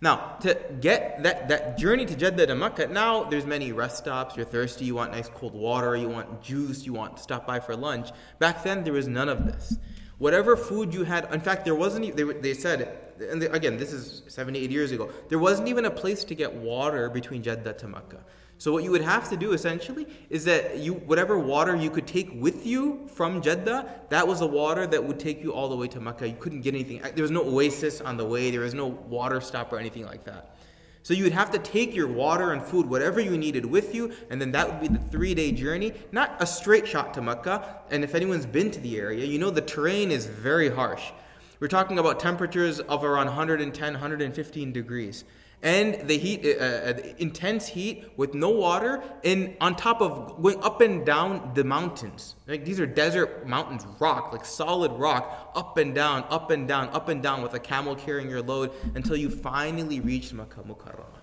Now, 0.00 0.38
to 0.40 0.58
get 0.80 1.22
that, 1.22 1.50
that 1.50 1.76
journey 1.76 2.06
to 2.06 2.16
Jeddah 2.16 2.46
to 2.46 2.54
Makkah, 2.54 2.86
now 2.86 3.24
there's 3.24 3.44
many 3.44 3.72
rest 3.72 3.98
stops. 3.98 4.36
You're 4.36 4.46
thirsty, 4.46 4.86
you 4.86 4.94
want 4.94 5.12
nice 5.12 5.28
cold 5.28 5.52
water, 5.52 5.96
you 5.96 6.08
want 6.08 6.40
juice, 6.40 6.86
you 6.86 6.94
want 6.94 7.18
to 7.18 7.22
stop 7.22 7.46
by 7.46 7.60
for 7.60 7.76
lunch. 7.76 8.08
Back 8.38 8.64
then, 8.64 8.84
there 8.84 8.94
was 8.94 9.06
none 9.06 9.28
of 9.28 9.44
this. 9.44 9.76
Whatever 10.16 10.56
food 10.56 10.94
you 10.94 11.04
had, 11.04 11.30
in 11.30 11.40
fact, 11.40 11.66
there 11.66 11.74
wasn't, 11.74 12.16
they, 12.16 12.22
they 12.22 12.54
said, 12.54 13.09
and 13.20 13.42
again, 13.42 13.76
this 13.76 13.92
is 13.92 14.22
70, 14.28 14.58
80 14.58 14.72
years 14.72 14.92
ago, 14.92 15.10
there 15.28 15.38
wasn't 15.38 15.68
even 15.68 15.84
a 15.84 15.90
place 15.90 16.24
to 16.24 16.34
get 16.34 16.52
water 16.52 17.08
between 17.08 17.42
Jeddah 17.42 17.74
to 17.74 17.88
Mecca. 17.88 18.24
So 18.58 18.72
what 18.72 18.84
you 18.84 18.90
would 18.90 19.00
have 19.00 19.28
to 19.30 19.38
do 19.38 19.52
essentially 19.52 20.06
is 20.28 20.44
that 20.44 20.76
you 20.76 20.92
whatever 20.92 21.38
water 21.38 21.74
you 21.74 21.88
could 21.88 22.06
take 22.06 22.30
with 22.34 22.66
you 22.66 23.08
from 23.14 23.40
Jeddah, 23.40 24.02
that 24.10 24.28
was 24.28 24.40
the 24.40 24.46
water 24.46 24.86
that 24.86 25.02
would 25.02 25.18
take 25.18 25.42
you 25.42 25.54
all 25.54 25.70
the 25.70 25.76
way 25.76 25.88
to 25.88 25.98
Mecca. 25.98 26.28
You 26.28 26.36
couldn't 26.38 26.60
get 26.60 26.74
anything. 26.74 27.00
There 27.14 27.22
was 27.22 27.30
no 27.30 27.42
oasis 27.42 28.02
on 28.02 28.18
the 28.18 28.24
way. 28.26 28.50
There 28.50 28.60
was 28.60 28.74
no 28.74 28.86
water 28.86 29.40
stop 29.40 29.72
or 29.72 29.78
anything 29.78 30.04
like 30.04 30.24
that. 30.24 30.58
So 31.02 31.14
you 31.14 31.24
would 31.24 31.32
have 31.32 31.50
to 31.52 31.58
take 31.58 31.94
your 31.94 32.08
water 32.08 32.52
and 32.52 32.62
food, 32.62 32.84
whatever 32.84 33.18
you 33.20 33.38
needed 33.38 33.64
with 33.64 33.94
you, 33.94 34.12
and 34.28 34.38
then 34.38 34.52
that 34.52 34.68
would 34.68 34.80
be 34.80 34.88
the 34.88 35.02
three 35.04 35.34
day 35.34 35.52
journey, 35.52 35.94
not 36.12 36.36
a 36.40 36.46
straight 36.46 36.86
shot 36.86 37.14
to 37.14 37.22
Mecca. 37.22 37.80
And 37.90 38.04
if 38.04 38.14
anyone's 38.14 38.44
been 38.44 38.70
to 38.72 38.80
the 38.80 38.98
area, 38.98 39.24
you 39.24 39.38
know 39.38 39.50
the 39.50 39.62
terrain 39.62 40.10
is 40.10 40.26
very 40.26 40.68
harsh. 40.68 41.12
We're 41.60 41.68
talking 41.68 41.98
about 41.98 42.18
temperatures 42.18 42.80
of 42.80 43.04
around 43.04 43.26
110, 43.26 43.92
115 43.92 44.72
degrees 44.72 45.24
and 45.62 46.08
the 46.08 46.16
heat, 46.16 46.46
uh, 46.46 46.64
uh, 46.64 46.94
intense 47.18 47.66
heat 47.66 48.06
with 48.16 48.32
no 48.32 48.48
water, 48.48 49.02
and 49.24 49.54
on 49.60 49.76
top 49.76 50.00
of 50.00 50.40
going 50.42 50.62
up 50.62 50.80
and 50.80 51.04
down 51.04 51.52
the 51.54 51.64
mountains. 51.64 52.36
Like 52.48 52.64
these 52.64 52.80
are 52.80 52.86
desert 52.86 53.46
mountains, 53.46 53.86
rock, 53.98 54.32
like 54.32 54.44
solid 54.44 54.92
rock, 54.92 55.52
up 55.54 55.76
and 55.76 55.94
down, 55.94 56.24
up 56.30 56.50
and 56.50 56.66
down, 56.66 56.88
up 56.90 57.08
and 57.08 57.22
down, 57.22 57.42
with 57.42 57.52
a 57.52 57.58
camel 57.58 57.94
carrying 57.94 58.30
your 58.30 58.40
load 58.40 58.72
until 58.94 59.16
you 59.16 59.28
finally 59.28 60.00
reach 60.00 60.32
Makkah 60.32 60.62
Mukarramah. 60.62 61.20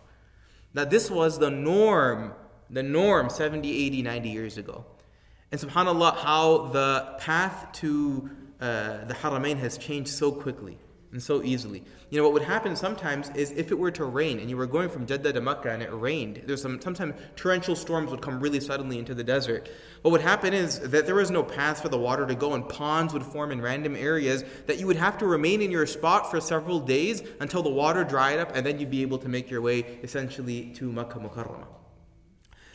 Now 0.73 0.85
this 0.85 1.09
was 1.09 1.39
the 1.39 1.49
norm, 1.49 2.33
the 2.69 2.83
norm 2.83 3.31
70, 3.31 3.85
80, 3.87 4.03
90 4.03 4.29
years 4.29 4.57
ago. 4.59 4.85
And 5.51 5.59
subhanAllah, 5.59 6.17
how 6.17 6.67
the 6.67 7.15
path 7.19 7.71
to 7.75 8.29
uh, 8.59 9.05
the 9.05 9.13
Haramain 9.13 9.57
has 9.57 9.77
changed 9.77 10.09
so 10.09 10.31
quickly 10.31 10.77
and 11.11 11.23
so 11.23 11.41
easily. 11.41 11.83
You 12.09 12.17
know, 12.17 12.23
what 12.23 12.33
would 12.33 12.43
happen 12.43 12.75
sometimes 12.75 13.29
is 13.29 13.51
if 13.51 13.71
it 13.71 13.79
were 13.79 13.91
to 13.91 14.05
rain 14.05 14.39
and 14.39 14.49
you 14.49 14.57
were 14.57 14.65
going 14.65 14.89
from 14.89 15.05
Jeddah 15.05 15.33
to 15.33 15.41
Mecca 15.41 15.71
and 15.71 15.81
it 15.81 15.89
rained, 15.93 16.43
there's 16.45 16.61
some 16.61 16.81
sometimes 16.81 17.15
torrential 17.35 17.75
storms 17.75 18.11
would 18.11 18.21
come 18.21 18.39
really 18.39 18.59
suddenly 18.59 18.99
into 18.99 19.15
the 19.15 19.23
desert. 19.23 19.69
What 20.01 20.11
would 20.11 20.21
happen 20.21 20.53
is 20.53 20.79
that 20.79 21.05
there 21.05 21.15
was 21.15 21.31
no 21.31 21.43
path 21.43 21.81
for 21.81 21.89
the 21.89 21.97
water 21.97 22.25
to 22.25 22.35
go 22.35 22.53
and 22.53 22.67
ponds 22.67 23.13
would 23.13 23.23
form 23.23 23.51
in 23.51 23.61
random 23.61 23.95
areas 23.95 24.43
that 24.65 24.79
you 24.79 24.87
would 24.87 24.97
have 24.97 25.17
to 25.19 25.25
remain 25.25 25.61
in 25.61 25.71
your 25.71 25.85
spot 25.85 26.29
for 26.29 26.41
several 26.41 26.79
days 26.79 27.23
until 27.39 27.63
the 27.63 27.69
water 27.69 28.03
dried 28.03 28.39
up 28.39 28.55
and 28.55 28.65
then 28.65 28.79
you'd 28.79 28.91
be 28.91 29.01
able 29.01 29.17
to 29.19 29.29
make 29.29 29.49
your 29.49 29.61
way 29.61 29.79
essentially 30.03 30.71
to 30.75 30.91
Makkah 30.91 31.19
Mukarramah. 31.19 31.67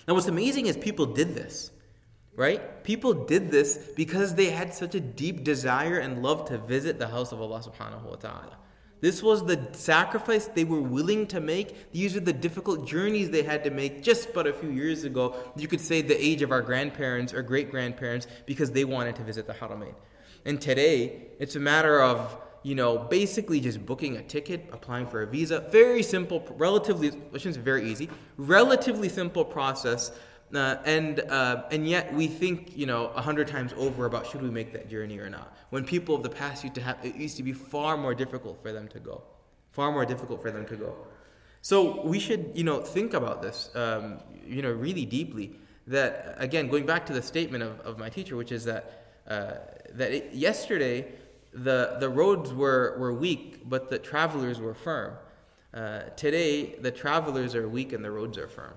Now 0.09 0.15
what's 0.15 0.27
amazing 0.27 0.67
is 0.67 0.77
people 0.77 1.07
did 1.07 1.35
this 1.35 1.71
right? 2.37 2.83
People 2.85 3.13
did 3.13 3.51
this 3.51 3.91
because 3.97 4.35
they 4.35 4.51
had 4.51 4.75
such 4.75 4.95
a 4.95 5.01
deep 5.01 5.45
desire 5.45 5.99
and 5.99 6.23
love 6.23 6.47
to 6.49 6.59
visit 6.59 6.99
the 6.99 7.09
house 7.09 7.33
of 7.33 7.41
Allah 7.41 7.61
subhanahu 7.61 8.05
wa 8.05 8.17
ta'ala. 8.17 8.57
This 9.03 9.21
was 9.21 9.45
the 9.45 9.69
sacrifice 9.73 10.47
they 10.47 10.63
were 10.63 10.81
willing 10.81 11.27
to 11.27 11.41
make. 11.41 11.91
These 11.91 12.17
are 12.17 12.21
the 12.21 12.33
difficult 12.33 12.87
journeys 12.87 13.31
they 13.31 13.43
had 13.43 13.65
to 13.65 13.71
make 13.71 14.01
just 14.01 14.33
but 14.33 14.47
a 14.47 14.53
few 14.53 14.71
years 14.71 15.03
ago. 15.03 15.35
You 15.57 15.67
could 15.67 15.81
say 15.81 16.03
the 16.03 16.25
age 16.25 16.41
of 16.41 16.53
our 16.53 16.63
grandparents 16.63 17.35
or 17.35 17.43
great 17.43 17.71
grandparents 17.71 18.29
because 18.47 18.71
they 18.71 18.85
wanted 18.85 19.17
to 19.17 19.25
visit 19.25 19.49
the 19.49 19.55
Haramain. 19.55 19.95
And 20.45 20.61
today, 20.61 21.31
it's 21.41 21.57
a 21.57 21.61
matter 21.61 22.01
of, 22.01 22.37
you 22.63 22.77
know, 22.77 22.97
basically 22.97 23.59
just 23.61 23.85
booking 23.85 24.19
a 24.19 24.23
ticket, 24.23 24.69
applying 24.73 25.09
for 25.09 25.23
a 25.23 25.27
visa. 25.27 25.67
Very 25.73 26.05
simple, 26.05 26.45
relatively, 26.57 27.09
which 27.09 27.45
is 27.45 27.57
very 27.57 27.91
easy, 27.91 28.09
relatively 28.37 29.09
simple 29.09 29.45
process 29.45 30.13
uh, 30.55 30.79
and 30.85 31.21
uh, 31.21 31.65
and 31.71 31.89
yet 31.89 32.13
we 32.13 32.27
think 32.27 32.77
you 32.77 32.87
know 32.87 33.07
a 33.15 33.23
hundred 33.23 33.49
times 33.49 33.73
over 33.77 34.07
about 34.07 34.27
should 34.27 34.43
we 34.43 34.51
make 34.51 34.73
that 34.73 34.89
journey 34.89 35.19
or 35.19 35.31
not. 35.31 35.57
When 35.71 35.85
people 35.85 36.15
of 36.15 36.23
the 36.23 36.29
past 36.29 36.63
used 36.63 36.75
to 36.75 36.83
have, 36.83 36.99
it 37.03 37.17
used 37.17 37.37
to 37.39 37.43
be 37.43 37.53
far 37.53 37.97
more 37.97 38.15
difficult 38.15 38.63
for 38.63 38.73
them 38.73 38.89
to 38.89 39.01
go, 39.01 39.23
far 39.71 39.91
more 39.91 40.05
difficult 40.05 40.43
for 40.43 40.51
them 40.51 40.67
to 40.67 40.77
go. 40.77 40.95
So 41.63 42.05
we 42.05 42.19
should 42.19 42.53
you 42.55 42.65
know 42.65 42.81
think 42.81 43.15
about 43.15 43.41
this 43.41 43.71
um, 43.75 44.19
you 44.47 44.63
know 44.63 44.73
really 44.73 45.07
deeply. 45.07 45.57
That 45.87 46.37
again, 46.39 46.69
going 46.69 46.87
back 46.87 47.07
to 47.07 47.13
the 47.13 47.23
statement 47.23 47.65
of, 47.65 47.81
of 47.81 47.99
my 47.99 48.09
teacher, 48.09 48.37
which 48.37 48.53
is 48.53 48.65
that 48.67 49.07
uh, 49.27 49.55
that 49.95 50.13
it, 50.13 50.33
yesterday 50.33 51.07
the 51.55 51.97
the 51.99 52.09
roads 52.09 52.53
were 52.53 52.97
were 52.99 53.13
weak, 53.13 53.69
but 53.69 53.91
the 53.91 53.99
travelers 53.99 54.61
were 54.61 54.75
firm. 54.75 55.15
Uh, 55.73 56.03
today 56.17 56.75
the 56.81 56.91
travelers 56.91 57.55
are 57.55 57.67
weak 57.69 57.93
and 57.95 58.05
the 58.05 58.11
roads 58.11 58.37
are 58.37 58.49
firm. 58.49 58.75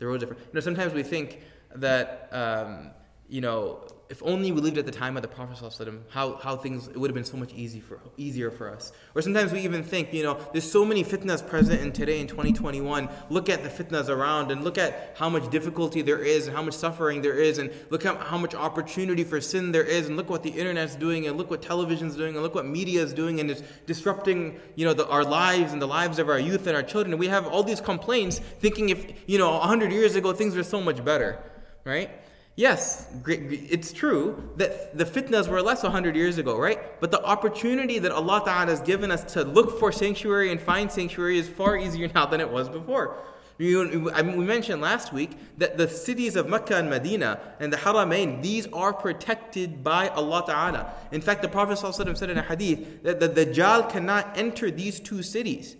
The 0.00 0.06
roads 0.06 0.24
are. 0.24 0.26
You 0.26 0.36
know, 0.54 0.60
sometimes 0.60 0.92
we 0.92 1.04
think 1.04 1.40
that 1.76 2.28
um, 2.32 2.90
you 3.28 3.40
know 3.40 3.86
if 4.10 4.20
only 4.24 4.50
we 4.50 4.60
lived 4.60 4.76
at 4.76 4.86
the 4.86 4.92
time 4.92 5.16
of 5.16 5.22
the 5.22 5.28
Prophet 5.28 5.60
how, 6.08 6.34
how 6.34 6.56
things 6.56 6.88
it 6.88 6.96
would 6.96 7.08
have 7.08 7.14
been 7.14 7.24
so 7.24 7.36
much 7.36 7.52
easy 7.54 7.78
for, 7.78 8.00
easier 8.16 8.50
for 8.50 8.68
us. 8.68 8.92
Or 9.14 9.22
sometimes 9.22 9.52
we 9.52 9.60
even 9.60 9.84
think, 9.84 10.12
you 10.12 10.24
know, 10.24 10.36
there's 10.50 10.68
so 10.68 10.84
many 10.84 11.04
fitnas 11.04 11.46
present 11.46 11.80
in 11.80 11.92
today 11.92 12.18
in 12.20 12.26
2021. 12.26 13.08
Look 13.28 13.48
at 13.48 13.62
the 13.62 13.68
fitnas 13.68 14.08
around 14.08 14.50
and 14.50 14.64
look 14.64 14.78
at 14.78 15.14
how 15.16 15.28
much 15.28 15.48
difficulty 15.50 16.02
there 16.02 16.18
is 16.18 16.48
and 16.48 16.56
how 16.56 16.62
much 16.62 16.74
suffering 16.74 17.22
there 17.22 17.36
is 17.36 17.58
and 17.58 17.70
look 17.90 18.04
at 18.04 18.16
how 18.16 18.36
much 18.36 18.52
opportunity 18.52 19.22
for 19.22 19.40
sin 19.40 19.70
there 19.70 19.84
is 19.84 20.08
and 20.08 20.16
look 20.16 20.28
what 20.28 20.42
the 20.42 20.50
internet's 20.50 20.96
doing 20.96 21.28
and 21.28 21.38
look 21.38 21.48
what 21.48 21.62
television's 21.62 22.16
doing 22.16 22.34
and 22.34 22.42
look 22.42 22.56
what 22.56 22.66
media 22.66 23.00
is 23.00 23.14
doing 23.14 23.38
and 23.38 23.48
it's 23.48 23.62
disrupting, 23.86 24.58
you 24.74 24.84
know, 24.84 24.92
the, 24.92 25.06
our 25.08 25.22
lives 25.22 25.72
and 25.72 25.80
the 25.80 25.88
lives 25.88 26.18
of 26.18 26.28
our 26.28 26.40
youth 26.40 26.66
and 26.66 26.74
our 26.74 26.82
children. 26.82 27.12
And 27.12 27.20
we 27.20 27.28
have 27.28 27.46
all 27.46 27.62
these 27.62 27.80
complaints 27.80 28.40
thinking 28.58 28.88
if, 28.88 29.06
you 29.28 29.38
know, 29.38 29.52
100 29.52 29.92
years 29.92 30.16
ago 30.16 30.32
things 30.32 30.56
were 30.56 30.64
so 30.64 30.80
much 30.80 31.04
better, 31.04 31.38
right? 31.84 32.10
Yes, 32.56 33.06
it's 33.26 33.92
true 33.92 34.50
that 34.56 34.98
the 34.98 35.04
fitnas 35.06 35.48
were 35.48 35.62
less 35.62 35.82
100 35.82 36.14
years 36.14 36.36
ago, 36.36 36.58
right? 36.58 37.00
But 37.00 37.10
the 37.10 37.24
opportunity 37.24 37.98
that 38.00 38.12
Allah 38.12 38.42
Ta'ala 38.44 38.66
has 38.66 38.80
given 38.82 39.10
us 39.10 39.32
to 39.32 39.44
look 39.44 39.78
for 39.78 39.90
sanctuary 39.90 40.50
and 40.50 40.60
find 40.60 40.92
sanctuary 40.92 41.38
is 41.38 41.48
far 41.48 41.78
easier 41.78 42.10
now 42.14 42.26
than 42.26 42.40
it 42.40 42.50
was 42.50 42.68
before. 42.68 43.16
We 43.58 43.84
mentioned 43.86 44.80
last 44.82 45.12
week 45.12 45.32
that 45.58 45.78
the 45.78 45.88
cities 45.88 46.36
of 46.36 46.48
Mecca 46.48 46.76
and 46.76 46.90
Medina 46.90 47.40
and 47.60 47.72
the 47.72 47.76
Haramain, 47.76 48.42
these 48.42 48.66
are 48.72 48.92
protected 48.92 49.84
by 49.84 50.08
Allah 50.08 50.44
Ta'ala. 50.46 50.92
In 51.12 51.20
fact, 51.20 51.42
the 51.42 51.48
Prophet 51.48 51.78
ﷺ 51.78 52.16
said 52.16 52.30
in 52.30 52.38
a 52.38 52.42
hadith 52.42 53.02
that 53.02 53.20
the 53.20 53.28
Dajjal 53.28 53.90
cannot 53.90 54.36
enter 54.36 54.70
these 54.70 54.98
two 54.98 55.22
cities. 55.22 55.76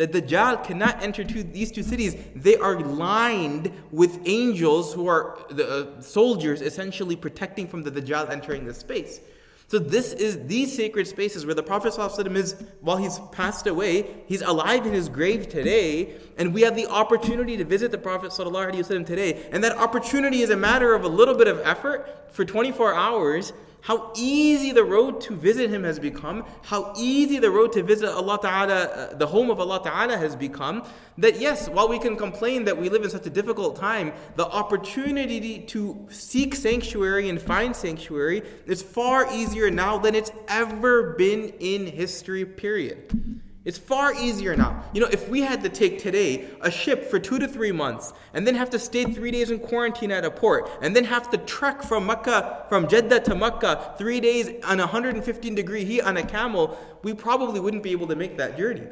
The 0.00 0.08
Dajjal 0.08 0.64
cannot 0.64 1.02
enter 1.02 1.24
to 1.24 1.42
these 1.42 1.70
two 1.70 1.82
cities. 1.82 2.16
They 2.34 2.56
are 2.56 2.80
lined 2.80 3.70
with 3.90 4.18
angels 4.24 4.94
who 4.94 5.06
are 5.08 5.38
the 5.50 5.98
uh, 5.98 6.00
soldiers 6.00 6.62
essentially 6.62 7.16
protecting 7.16 7.68
from 7.68 7.82
the 7.82 7.90
Dajjal 7.90 8.30
entering 8.30 8.64
the 8.64 8.72
space. 8.72 9.20
So 9.68 9.78
this 9.78 10.14
is 10.14 10.46
these 10.46 10.74
sacred 10.74 11.06
spaces 11.06 11.44
where 11.44 11.54
the 11.54 11.62
Prophet 11.62 11.92
ﷺ 11.92 12.34
is, 12.34 12.56
while 12.80 12.96
he's 12.96 13.20
passed 13.30 13.66
away, 13.66 14.24
he's 14.26 14.40
alive 14.40 14.86
in 14.86 14.94
his 14.94 15.10
grave 15.10 15.50
today, 15.50 16.16
and 16.38 16.54
we 16.54 16.62
have 16.62 16.74
the 16.74 16.86
opportunity 16.86 17.58
to 17.58 17.64
visit 17.64 17.90
the 17.90 17.98
Prophet 17.98 18.30
ﷺ 18.30 19.04
today. 19.04 19.48
And 19.52 19.62
that 19.62 19.76
opportunity 19.76 20.40
is 20.40 20.48
a 20.48 20.56
matter 20.56 20.94
of 20.94 21.04
a 21.04 21.08
little 21.08 21.34
bit 21.34 21.46
of 21.46 21.60
effort 21.60 22.32
for 22.32 22.46
24 22.46 22.94
hours 22.94 23.52
how 23.82 24.12
easy 24.14 24.72
the 24.72 24.84
road 24.84 25.20
to 25.22 25.34
visit 25.34 25.70
Him 25.70 25.84
has 25.84 25.98
become, 25.98 26.44
how 26.62 26.92
easy 26.96 27.38
the 27.38 27.50
road 27.50 27.72
to 27.72 27.82
visit 27.82 28.08
Allah 28.08 28.38
Ta'ala, 28.40 28.74
uh, 28.74 29.16
the 29.16 29.26
home 29.26 29.50
of 29.50 29.60
Allah 29.60 29.82
Ta'ala 29.82 30.16
has 30.16 30.36
become, 30.36 30.84
that 31.18 31.40
yes, 31.40 31.68
while 31.68 31.88
we 31.88 31.98
can 31.98 32.16
complain 32.16 32.64
that 32.64 32.76
we 32.76 32.88
live 32.88 33.02
in 33.04 33.10
such 33.10 33.26
a 33.26 33.30
difficult 33.30 33.76
time, 33.76 34.12
the 34.36 34.46
opportunity 34.46 35.60
to 35.60 36.06
seek 36.10 36.54
sanctuary 36.54 37.28
and 37.28 37.40
find 37.40 37.74
sanctuary 37.74 38.42
is 38.66 38.82
far 38.82 39.32
easier 39.32 39.70
now 39.70 39.98
than 39.98 40.14
it's 40.14 40.32
ever 40.48 41.14
been 41.14 41.52
in 41.60 41.86
history, 41.86 42.44
period. 42.44 43.40
It's 43.62 43.76
far 43.76 44.14
easier 44.14 44.56
now. 44.56 44.84
You 44.94 45.02
know, 45.02 45.08
if 45.08 45.28
we 45.28 45.42
had 45.42 45.62
to 45.64 45.68
take 45.68 45.98
today 45.98 46.48
a 46.62 46.70
ship 46.70 47.10
for 47.10 47.18
two 47.18 47.38
to 47.38 47.46
three 47.46 47.72
months 47.72 48.14
and 48.32 48.46
then 48.46 48.54
have 48.54 48.70
to 48.70 48.78
stay 48.78 49.04
three 49.04 49.30
days 49.30 49.50
in 49.50 49.58
quarantine 49.58 50.10
at 50.10 50.24
a 50.24 50.30
port 50.30 50.70
and 50.80 50.96
then 50.96 51.04
have 51.04 51.28
to 51.30 51.36
trek 51.36 51.82
from 51.82 52.06
Mecca, 52.06 52.64
from 52.70 52.88
Jeddah 52.88 53.20
to 53.20 53.34
Mecca, 53.34 53.94
three 53.98 54.18
days 54.18 54.48
on 54.64 54.78
115 54.78 55.54
degree 55.54 55.84
heat 55.84 56.00
on 56.00 56.16
a 56.16 56.24
camel, 56.24 56.78
we 57.02 57.12
probably 57.12 57.60
wouldn't 57.60 57.82
be 57.82 57.92
able 57.92 58.06
to 58.06 58.16
make 58.16 58.38
that 58.38 58.56
journey. 58.56 58.86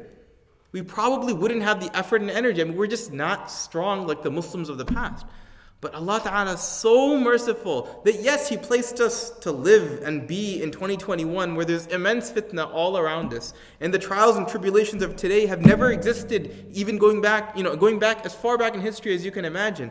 We 0.71 0.83
probably 0.83 1.33
wouldn't 1.33 1.63
have 1.63 1.79
the 1.79 1.95
effort 1.97 2.21
and 2.21 2.29
energy. 2.29 2.61
I 2.61 2.65
mean, 2.65 2.77
we're 2.77 2.85
just 2.85 3.11
not 3.11 3.49
strong 3.49 4.05
like 4.05 4.21
the 4.21 4.29
Muslims 4.29 4.69
of 4.69 4.77
the 4.77 4.85
past. 4.85 5.25
But 5.81 5.93
Allah 5.93 6.19
Ta'ala 6.21 6.53
is 6.53 6.59
so 6.59 7.17
merciful 7.17 8.01
that 8.03 8.21
yes, 8.21 8.49
He 8.49 8.57
placed 8.57 8.99
us 8.99 9.29
to 9.41 9.51
live 9.51 10.01
and 10.03 10.27
be 10.27 10.61
in 10.61 10.71
2021 10.71 11.55
where 11.55 11.63
there's 11.63 11.87
immense 11.87 12.29
fitna 12.29 12.69
all 12.73 12.97
around 12.97 13.33
us. 13.33 13.53
And 13.79 13.93
the 13.93 13.99
trials 13.99 14.35
and 14.35 14.45
tribulations 14.45 15.01
of 15.03 15.15
today 15.15 15.45
have 15.45 15.65
never 15.65 15.91
existed, 15.91 16.67
even 16.73 16.97
going 16.97 17.21
back, 17.21 17.55
you 17.55 17.63
know, 17.63 17.77
going 17.77 17.97
back 17.97 18.25
as 18.25 18.35
far 18.35 18.57
back 18.57 18.73
in 18.73 18.81
history 18.81 19.15
as 19.15 19.23
you 19.23 19.31
can 19.31 19.45
imagine. 19.45 19.89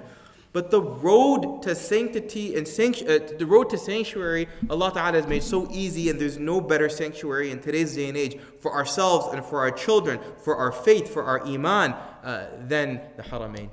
But 0.53 0.71
the 0.71 0.83
road 0.83 1.63
to 1.63 1.75
sanctity 1.75 2.57
and 2.57 2.67
uh, 2.67 3.37
the 3.39 3.47
road 3.47 3.71
to 3.71 3.79
sanctuary, 3.79 4.49
Allah 4.69 4.93
Ta'ala 4.93 5.13
has 5.13 5.27
made 5.27 5.43
so 5.43 5.69
easy, 5.71 6.11
and 6.11 6.21
there's 6.21 6.39
no 6.39 6.61
better 6.61 6.89
sanctuary 6.89 7.51
in 7.51 7.61
today's 7.61 7.95
day 7.95 8.09
and 8.09 8.17
age 8.17 8.39
for 8.61 8.75
ourselves 8.75 9.35
and 9.35 9.45
for 9.45 9.61
our 9.61 9.71
children, 9.71 10.21
for 10.43 10.57
our 10.57 10.73
faith, 10.73 11.13
for 11.13 11.23
our 11.23 11.47
iman, 11.47 11.93
uh, 12.25 12.49
than 12.67 13.01
the 13.17 13.23
Haramain. 13.23 13.69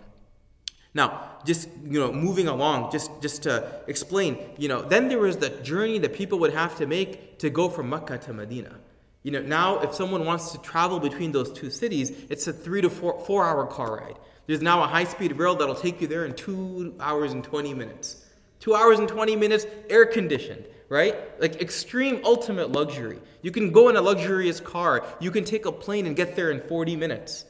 Now, 0.95 1.29
just 1.45 1.69
you 1.83 1.99
know, 1.99 2.11
moving 2.11 2.47
along, 2.47 2.91
just 2.91 3.11
just 3.21 3.43
to 3.43 3.83
explain, 3.85 4.39
you 4.57 4.67
know, 4.67 4.81
then 4.81 5.09
there 5.09 5.19
was 5.19 5.37
the 5.37 5.49
journey 5.49 5.99
that 5.99 6.13
people 6.13 6.39
would 6.39 6.53
have 6.53 6.77
to 6.77 6.87
make 6.87 7.37
to 7.39 7.51
go 7.51 7.69
from 7.69 7.89
Mecca 7.89 8.17
to 8.19 8.33
Medina. 8.33 8.73
You 9.21 9.31
know, 9.31 9.41
now 9.41 9.79
if 9.79 9.93
someone 9.93 10.25
wants 10.25 10.51
to 10.53 10.57
travel 10.61 10.99
between 10.99 11.31
those 11.31 11.51
two 11.51 11.69
cities, 11.69 12.11
it's 12.29 12.47
a 12.47 12.53
three 12.53 12.81
to 12.81 12.89
four 12.89 13.23
four 13.25 13.45
hour 13.45 13.67
car 13.67 13.97
ride. 13.97 14.17
There's 14.47 14.61
now 14.61 14.81
a 14.83 14.87
high 14.87 15.03
speed 15.03 15.37
rail 15.37 15.55
that'll 15.55 15.75
take 15.75 16.01
you 16.01 16.07
there 16.07 16.25
in 16.25 16.33
two 16.33 16.95
hours 16.99 17.33
and 17.33 17.43
twenty 17.43 17.73
minutes. 17.73 18.25
Two 18.59 18.73
hours 18.73 18.97
and 18.97 19.07
twenty 19.07 19.35
minutes, 19.35 19.67
air 19.89 20.05
conditioned 20.07 20.65
right? 20.89 21.15
Like 21.41 21.61
extreme 21.61 22.21
ultimate 22.23 22.71
luxury. 22.71 23.19
You 23.41 23.51
can 23.51 23.71
go 23.71 23.89
in 23.89 23.95
a 23.95 24.01
luxurious 24.01 24.59
car. 24.59 25.03
You 25.19 25.31
can 25.31 25.43
take 25.43 25.65
a 25.65 25.71
plane 25.71 26.05
and 26.05 26.15
get 26.15 26.35
there 26.35 26.51
in 26.51 26.61
40 26.61 26.95
minutes. 26.95 27.45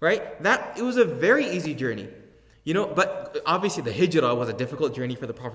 right? 0.00 0.42
That 0.42 0.78
it 0.78 0.82
was 0.82 0.96
a 0.96 1.04
very 1.04 1.46
easy 1.46 1.74
journey. 1.74 2.08
You 2.64 2.74
know, 2.74 2.86
but 2.86 3.40
obviously 3.46 3.82
the 3.82 3.92
hijrah 3.92 4.34
was 4.34 4.50
a 4.50 4.52
difficult 4.52 4.94
journey 4.94 5.14
for 5.14 5.26
the 5.26 5.32
Prophet. 5.32 5.50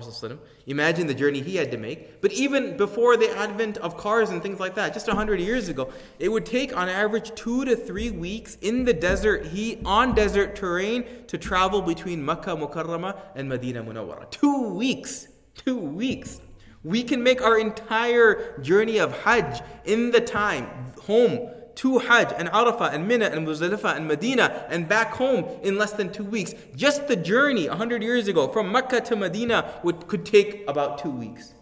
Imagine 0.66 1.06
the 1.06 1.14
journey 1.14 1.40
he 1.40 1.54
had 1.54 1.70
to 1.70 1.76
make. 1.76 2.20
But 2.20 2.32
even 2.32 2.76
before 2.76 3.16
the 3.16 3.30
advent 3.36 3.78
of 3.78 3.96
cars 3.96 4.30
and 4.30 4.42
things 4.42 4.58
like 4.58 4.74
that, 4.74 4.92
just 4.92 5.06
100 5.06 5.40
years 5.40 5.68
ago, 5.68 5.92
it 6.18 6.28
would 6.28 6.44
take 6.44 6.76
on 6.76 6.88
average 6.88 7.32
two 7.36 7.64
to 7.64 7.76
three 7.76 8.10
weeks 8.10 8.56
in 8.60 8.84
the 8.84 8.92
desert 8.92 9.46
heat, 9.46 9.80
on 9.84 10.14
desert 10.14 10.56
terrain, 10.56 11.04
to 11.28 11.38
travel 11.38 11.80
between 11.80 12.24
Makkah 12.24 12.56
Mukarramah 12.56 13.16
and 13.36 13.48
Medina 13.48 13.84
Munawwara. 13.84 14.28
Two 14.32 14.70
weeks. 14.70 15.28
Two 15.54 15.78
weeks. 15.78 16.40
We 16.82 17.04
can 17.04 17.22
make 17.22 17.40
our 17.40 17.58
entire 17.58 18.58
journey 18.60 18.98
of 18.98 19.16
Hajj 19.22 19.60
in 19.84 20.10
the 20.10 20.20
time, 20.20 20.92
home, 21.02 21.50
to 21.76 21.98
Hajj 21.98 22.32
and 22.36 22.48
Arafah 22.48 22.92
and 22.92 23.06
Mina 23.06 23.26
and 23.26 23.46
Muzdalifah 23.46 23.96
and 23.96 24.08
Medina 24.08 24.66
and 24.70 24.88
back 24.88 25.12
home 25.12 25.44
in 25.62 25.76
less 25.76 25.92
than 25.92 26.10
two 26.10 26.24
weeks. 26.24 26.54
Just 26.74 27.06
the 27.06 27.16
journey 27.16 27.68
100 27.68 28.02
years 28.02 28.28
ago 28.28 28.48
from 28.48 28.72
Mecca 28.72 29.00
to 29.02 29.16
Medina 29.16 29.80
would, 29.82 30.06
could 30.08 30.24
take 30.24 30.64
about 30.68 30.98
two 30.98 31.10
weeks. 31.10 31.54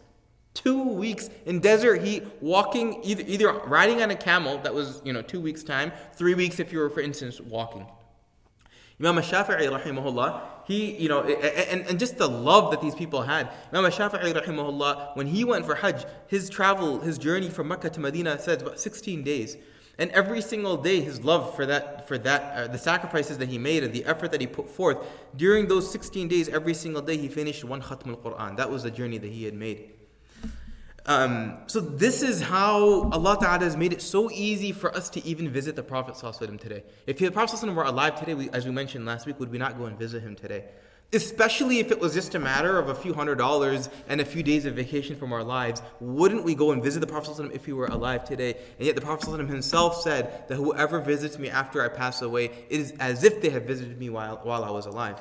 Two 0.54 0.84
weeks 0.84 1.30
in 1.46 1.58
desert 1.58 2.00
heat, 2.02 2.24
walking, 2.40 3.00
either, 3.02 3.24
either 3.26 3.52
riding 3.66 4.02
on 4.02 4.10
a 4.12 4.16
camel, 4.16 4.58
that 4.58 4.72
was, 4.72 5.02
you 5.04 5.12
know, 5.12 5.20
two 5.20 5.40
weeks' 5.40 5.64
time, 5.64 5.90
three 6.14 6.34
weeks 6.34 6.60
if 6.60 6.72
you 6.72 6.78
were, 6.78 6.88
for 6.88 7.00
instance, 7.00 7.40
walking. 7.40 7.84
Imam 9.00 9.16
Shafi'i 9.16 9.68
rahimahullah, 9.68 10.42
he, 10.64 10.94
you 10.96 11.08
know, 11.08 11.22
and, 11.22 11.82
and 11.88 11.98
just 11.98 12.16
the 12.18 12.28
love 12.28 12.70
that 12.70 12.80
these 12.80 12.94
people 12.94 13.22
had. 13.22 13.50
Imam 13.72 13.90
Shafi'i 13.90 14.32
rahimahullah, 14.32 15.16
when 15.16 15.26
he 15.26 15.42
went 15.44 15.66
for 15.66 15.74
Hajj, 15.74 16.04
his 16.28 16.48
travel, 16.48 17.00
his 17.00 17.18
journey 17.18 17.50
from 17.50 17.66
Mecca 17.66 17.90
to 17.90 17.98
Medina 17.98 18.38
said 18.38 18.62
about 18.62 18.78
16 18.78 19.24
days. 19.24 19.56
And 19.98 20.10
every 20.10 20.42
single 20.42 20.76
day, 20.76 21.00
his 21.00 21.24
love 21.24 21.54
for 21.54 21.66
that, 21.66 22.08
for 22.08 22.18
that, 22.18 22.42
uh, 22.56 22.66
the 22.66 22.78
sacrifices 22.78 23.38
that 23.38 23.48
he 23.48 23.58
made 23.58 23.84
and 23.84 23.92
the 23.92 24.04
effort 24.04 24.32
that 24.32 24.40
he 24.40 24.46
put 24.46 24.68
forth 24.68 24.98
during 25.36 25.68
those 25.68 25.90
16 25.90 26.26
days, 26.26 26.48
every 26.48 26.74
single 26.74 27.00
day 27.00 27.16
he 27.16 27.28
finished 27.28 27.62
one 27.64 27.80
khatm 27.80 28.08
al 28.08 28.16
Quran. 28.16 28.56
That 28.56 28.70
was 28.70 28.82
the 28.82 28.90
journey 28.90 29.18
that 29.18 29.30
he 29.30 29.44
had 29.44 29.54
made. 29.54 29.92
Um, 31.06 31.58
so 31.66 31.80
this 31.80 32.22
is 32.22 32.40
how 32.40 33.10
Allah 33.10 33.36
Ta'ala 33.38 33.62
has 33.64 33.76
made 33.76 33.92
it 33.92 34.00
so 34.00 34.30
easy 34.30 34.72
for 34.72 34.94
us 34.96 35.10
to 35.10 35.24
even 35.24 35.50
visit 35.50 35.76
the 35.76 35.82
Prophet 35.82 36.14
Sallallahu 36.14 36.38
Alaihi 36.38 36.48
Wasallam 36.48 36.60
today. 36.60 36.84
If 37.06 37.18
the 37.18 37.30
Prophet 37.30 37.56
Sallallahu 37.56 37.58
Alaihi 37.58 37.68
Wasallam 37.68 37.74
were 37.74 37.82
alive 37.84 38.18
today, 38.18 38.34
we, 38.34 38.50
as 38.50 38.64
we 38.64 38.70
mentioned 38.72 39.04
last 39.04 39.26
week, 39.26 39.38
would 39.38 39.50
we 39.50 39.58
not 39.58 39.76
go 39.76 39.84
and 39.84 39.98
visit 39.98 40.22
him 40.22 40.34
today? 40.34 40.64
Especially 41.14 41.78
if 41.78 41.90
it 41.90 42.00
was 42.00 42.12
just 42.12 42.34
a 42.34 42.38
matter 42.38 42.78
of 42.78 42.88
a 42.88 42.94
few 42.94 43.14
hundred 43.14 43.36
dollars 43.36 43.88
and 44.08 44.20
a 44.20 44.24
few 44.24 44.42
days 44.42 44.66
of 44.66 44.74
vacation 44.74 45.16
from 45.16 45.32
our 45.32 45.44
lives, 45.44 45.80
wouldn't 46.00 46.44
we 46.44 46.54
go 46.54 46.72
and 46.72 46.82
visit 46.82 47.00
the 47.00 47.06
Prophet 47.06 47.30
ﷺ 47.30 47.54
if 47.54 47.64
he 47.64 47.72
were 47.72 47.86
alive 47.86 48.24
today? 48.24 48.54
And 48.78 48.86
yet 48.86 48.94
the 48.94 49.00
Prophet 49.00 49.28
ﷺ 49.28 49.48
himself 49.48 50.00
said 50.02 50.48
that 50.48 50.56
whoever 50.56 51.00
visits 51.00 51.38
me 51.38 51.48
after 51.48 51.84
I 51.84 51.88
pass 51.88 52.20
away, 52.22 52.46
it 52.68 52.80
is 52.80 52.92
as 52.98 53.24
if 53.24 53.40
they 53.40 53.50
have 53.50 53.62
visited 53.62 53.98
me 53.98 54.10
while, 54.10 54.40
while 54.42 54.64
I 54.64 54.70
was 54.70 54.86
alive. 54.86 55.20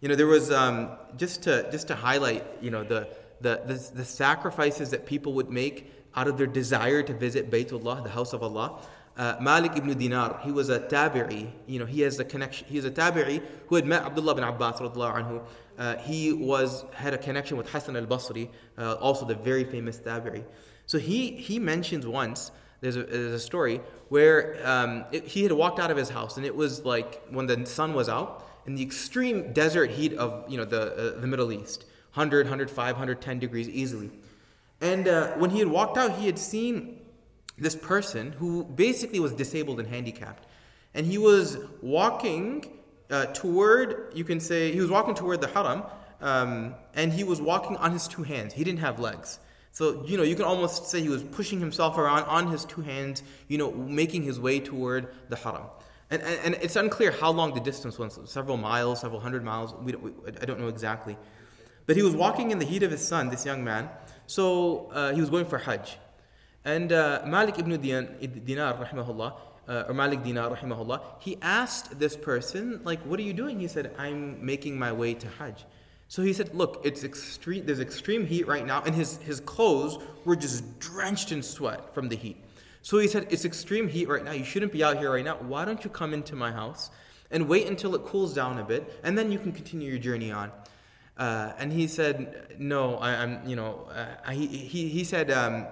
You 0.00 0.08
know, 0.08 0.16
there 0.16 0.26
was 0.26 0.50
um, 0.50 0.90
just 1.16 1.44
to 1.44 1.70
just 1.70 1.88
to 1.88 1.94
highlight, 1.94 2.44
you 2.60 2.70
know, 2.70 2.84
the, 2.84 3.08
the 3.40 3.62
the 3.64 3.90
the 3.94 4.04
sacrifices 4.04 4.90
that 4.90 5.06
people 5.06 5.32
would 5.34 5.48
make 5.50 5.90
out 6.16 6.28
of 6.28 6.38
their 6.38 6.46
desire 6.46 7.02
to 7.02 7.14
visit 7.14 7.50
Baytullah, 7.50 8.02
the 8.02 8.10
house 8.10 8.32
of 8.32 8.42
Allah. 8.42 8.80
Uh, 9.16 9.36
Malik 9.40 9.76
ibn 9.76 9.96
Dinar, 9.96 10.40
he 10.42 10.50
was 10.50 10.70
a 10.70 10.80
tabi'i, 10.80 11.48
you 11.66 11.78
know, 11.78 11.86
he 11.86 12.00
has 12.00 12.18
a 12.18 12.24
connection, 12.24 12.66
he 12.68 12.78
is 12.78 12.84
a 12.84 12.90
tabi'i 12.90 13.40
who 13.68 13.76
had 13.76 13.86
met 13.86 14.02
Abdullah 14.02 14.34
bin 14.34 14.42
Abbas 14.42 14.80
anhu. 14.80 15.40
Uh, 15.78 15.96
he 15.98 16.32
was, 16.32 16.84
had 16.92 17.14
a 17.14 17.18
connection 17.18 17.56
with 17.56 17.68
Hassan 17.70 17.96
al-Basri, 17.96 18.48
uh, 18.76 18.94
also 18.94 19.24
the 19.24 19.36
very 19.36 19.62
famous 19.62 19.98
tabi'i. 19.98 20.44
So 20.86 20.98
he, 20.98 21.30
he 21.30 21.60
mentions 21.60 22.06
once, 22.06 22.50
there's 22.80 22.96
a, 22.96 23.04
there's 23.04 23.32
a 23.32 23.40
story 23.40 23.80
where 24.08 24.58
um, 24.64 25.04
it, 25.12 25.24
he 25.24 25.44
had 25.44 25.52
walked 25.52 25.78
out 25.78 25.92
of 25.92 25.96
his 25.96 26.10
house 26.10 26.36
and 26.36 26.44
it 26.44 26.54
was 26.54 26.84
like 26.84 27.22
when 27.30 27.46
the 27.46 27.64
sun 27.66 27.94
was 27.94 28.08
out 28.08 28.44
in 28.66 28.74
the 28.74 28.82
extreme 28.82 29.52
desert 29.52 29.90
heat 29.90 30.12
of, 30.14 30.44
you 30.50 30.56
know, 30.56 30.64
the, 30.64 31.14
uh, 31.16 31.20
the 31.20 31.26
Middle 31.26 31.52
East, 31.52 31.84
100, 32.14 32.46
105, 32.46 32.76
110 32.76 33.38
degrees 33.38 33.68
easily. 33.68 34.10
And 34.80 35.06
uh, 35.06 35.32
when 35.34 35.50
he 35.50 35.60
had 35.60 35.68
walked 35.68 35.96
out, 35.96 36.18
he 36.18 36.26
had 36.26 36.38
seen 36.38 37.00
this 37.58 37.76
person 37.76 38.32
who 38.32 38.64
basically 38.64 39.20
was 39.20 39.32
disabled 39.32 39.78
and 39.80 39.88
handicapped. 39.88 40.46
And 40.94 41.06
he 41.06 41.18
was 41.18 41.58
walking 41.82 42.78
uh, 43.10 43.26
toward, 43.26 44.12
you 44.14 44.24
can 44.24 44.40
say, 44.40 44.72
he 44.72 44.80
was 44.80 44.90
walking 44.90 45.14
toward 45.14 45.40
the 45.40 45.48
haram, 45.48 45.82
um, 46.20 46.74
and 46.94 47.12
he 47.12 47.24
was 47.24 47.40
walking 47.40 47.76
on 47.76 47.92
his 47.92 48.08
two 48.08 48.22
hands. 48.22 48.54
He 48.54 48.64
didn't 48.64 48.80
have 48.80 48.98
legs. 48.98 49.38
So, 49.72 50.04
you 50.04 50.16
know, 50.16 50.22
you 50.22 50.36
can 50.36 50.44
almost 50.44 50.86
say 50.86 51.00
he 51.00 51.08
was 51.08 51.22
pushing 51.22 51.58
himself 51.58 51.98
around 51.98 52.22
on 52.24 52.46
his 52.48 52.64
two 52.64 52.80
hands, 52.80 53.22
you 53.48 53.58
know, 53.58 53.72
making 53.72 54.22
his 54.22 54.38
way 54.38 54.60
toward 54.60 55.08
the 55.28 55.36
haram. 55.36 55.64
And, 56.10 56.22
and, 56.22 56.40
and 56.44 56.54
it's 56.62 56.76
unclear 56.76 57.10
how 57.10 57.32
long 57.32 57.54
the 57.54 57.60
distance 57.60 57.98
was 57.98 58.18
several 58.24 58.56
miles, 58.56 59.00
several 59.00 59.20
hundred 59.20 59.42
miles. 59.42 59.74
We 59.74 59.92
don't, 59.92 60.02
we, 60.02 60.12
I 60.40 60.44
don't 60.44 60.60
know 60.60 60.68
exactly. 60.68 61.16
But 61.86 61.96
he 61.96 62.02
was 62.02 62.14
walking 62.14 62.52
in 62.52 62.58
the 62.60 62.64
heat 62.64 62.84
of 62.84 62.90
his 62.92 63.06
sun, 63.06 63.30
this 63.30 63.44
young 63.44 63.64
man. 63.64 63.88
So 64.26 64.90
uh, 64.92 65.12
he 65.12 65.20
was 65.20 65.28
going 65.28 65.44
for 65.44 65.58
Hajj. 65.58 65.98
And 66.64 66.92
uh, 66.92 67.22
Malik 67.26 67.58
ibn 67.58 67.78
Dinar, 67.80 68.74
rahimahullah, 68.74 69.34
uh, 69.68 69.84
or 69.88 69.94
Malik 69.94 70.22
Dinar, 70.22 70.56
rahimahullah, 70.56 71.00
he 71.20 71.36
asked 71.42 71.98
this 71.98 72.16
person, 72.16 72.80
like, 72.84 73.00
what 73.02 73.18
are 73.20 73.22
you 73.22 73.34
doing? 73.34 73.60
He 73.60 73.68
said, 73.68 73.94
I'm 73.98 74.44
making 74.44 74.78
my 74.78 74.92
way 74.92 75.14
to 75.14 75.28
Hajj. 75.28 75.64
So 76.08 76.22
he 76.22 76.32
said, 76.32 76.54
look, 76.54 76.80
it's 76.84 77.04
extreme, 77.04 77.66
there's 77.66 77.80
extreme 77.80 78.26
heat 78.26 78.46
right 78.46 78.64
now, 78.64 78.82
and 78.84 78.94
his, 78.94 79.18
his 79.18 79.40
clothes 79.40 79.98
were 80.24 80.36
just 80.36 80.78
drenched 80.78 81.32
in 81.32 81.42
sweat 81.42 81.94
from 81.94 82.08
the 82.08 82.16
heat. 82.16 82.42
So 82.82 82.98
he 82.98 83.08
said, 83.08 83.26
it's 83.30 83.44
extreme 83.44 83.88
heat 83.88 84.08
right 84.08 84.24
now. 84.24 84.32
You 84.32 84.44
shouldn't 84.44 84.72
be 84.72 84.84
out 84.84 84.98
here 84.98 85.12
right 85.12 85.24
now. 85.24 85.36
Why 85.36 85.64
don't 85.64 85.82
you 85.82 85.90
come 85.90 86.12
into 86.12 86.36
my 86.36 86.52
house 86.52 86.90
and 87.30 87.48
wait 87.48 87.66
until 87.66 87.94
it 87.94 88.04
cools 88.04 88.34
down 88.34 88.58
a 88.58 88.64
bit, 88.64 89.00
and 89.02 89.16
then 89.16 89.32
you 89.32 89.38
can 89.38 89.52
continue 89.52 89.90
your 89.90 89.98
journey 89.98 90.30
on. 90.30 90.52
Uh, 91.16 91.52
and 91.58 91.72
he 91.72 91.86
said, 91.86 92.54
no, 92.58 92.96
I, 92.96 93.12
am 93.12 93.46
you 93.46 93.56
know, 93.56 93.88
uh, 93.90 94.30
he, 94.30 94.46
he, 94.46 94.88
he 94.88 95.04
said, 95.04 95.30
um, 95.30 95.66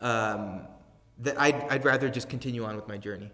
um, 0.00 0.62
that 1.18 1.40
I'd, 1.40 1.62
I'd 1.68 1.84
rather 1.84 2.08
just 2.08 2.28
continue 2.28 2.64
on 2.64 2.76
with 2.76 2.88
my 2.88 2.96
journey. 2.96 3.30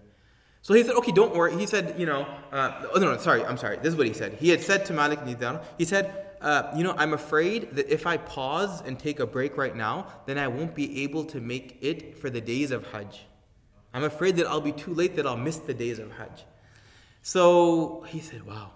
So 0.62 0.74
he 0.74 0.82
said, 0.82 0.96
okay, 0.96 1.12
don't 1.12 1.34
worry. 1.34 1.56
He 1.56 1.66
said, 1.66 1.94
you 1.96 2.06
know, 2.06 2.26
uh, 2.50 2.86
oh, 2.92 2.98
no, 2.98 3.12
no, 3.12 3.18
sorry, 3.18 3.44
I'm 3.44 3.56
sorry. 3.56 3.76
This 3.76 3.88
is 3.92 3.96
what 3.96 4.08
he 4.08 4.12
said. 4.12 4.34
He 4.34 4.48
had 4.48 4.60
said 4.60 4.84
to 4.86 4.92
Malik 4.92 5.20
Nidan, 5.20 5.62
he 5.78 5.84
said, 5.84 6.26
uh, 6.40 6.72
you 6.76 6.82
know, 6.82 6.94
I'm 6.98 7.14
afraid 7.14 7.76
that 7.76 7.88
if 7.88 8.06
I 8.06 8.16
pause 8.16 8.82
and 8.82 8.98
take 8.98 9.20
a 9.20 9.26
break 9.26 9.56
right 9.56 9.76
now, 9.76 10.08
then 10.26 10.38
I 10.38 10.48
won't 10.48 10.74
be 10.74 11.04
able 11.04 11.24
to 11.26 11.40
make 11.40 11.78
it 11.80 12.18
for 12.18 12.30
the 12.30 12.40
days 12.40 12.72
of 12.72 12.90
Hajj. 12.90 13.26
I'm 13.94 14.04
afraid 14.04 14.36
that 14.36 14.46
I'll 14.46 14.60
be 14.60 14.72
too 14.72 14.92
late, 14.92 15.16
that 15.16 15.26
I'll 15.26 15.36
miss 15.36 15.56
the 15.56 15.72
days 15.72 15.98
of 15.98 16.10
Hajj. 16.12 16.44
So 17.22 18.04
he 18.08 18.20
said, 18.20 18.44
wow. 18.44 18.72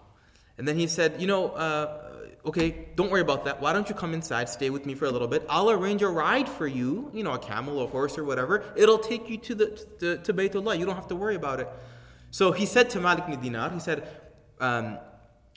And 0.58 0.66
then 0.66 0.76
he 0.76 0.86
said, 0.86 1.20
you 1.20 1.26
know, 1.26 1.48
uh, 1.50 2.09
okay, 2.44 2.88
don't 2.96 3.10
worry 3.10 3.20
about 3.20 3.44
that. 3.44 3.60
Why 3.60 3.72
don't 3.72 3.88
you 3.88 3.94
come 3.94 4.14
inside, 4.14 4.48
stay 4.48 4.70
with 4.70 4.86
me 4.86 4.94
for 4.94 5.04
a 5.04 5.10
little 5.10 5.28
bit? 5.28 5.44
I'll 5.48 5.70
arrange 5.70 6.02
a 6.02 6.08
ride 6.08 6.48
for 6.48 6.66
you, 6.66 7.10
you 7.12 7.22
know, 7.22 7.32
a 7.32 7.38
camel 7.38 7.78
or 7.78 7.88
horse 7.88 8.16
or 8.18 8.24
whatever. 8.24 8.64
It'll 8.76 8.98
take 8.98 9.28
you 9.28 9.38
to 9.38 9.54
the 9.54 9.66
to, 10.00 10.18
to 10.18 10.34
Baytullah. 10.34 10.78
You 10.78 10.86
don't 10.86 10.94
have 10.94 11.08
to 11.08 11.16
worry 11.16 11.34
about 11.36 11.60
it. 11.60 11.68
So 12.30 12.52
he 12.52 12.66
said 12.66 12.90
to 12.90 13.00
Malik 13.00 13.24
ibn 13.28 13.40
Dinar, 13.40 13.72
he 13.72 13.80
said, 13.80 14.08
um, 14.60 14.98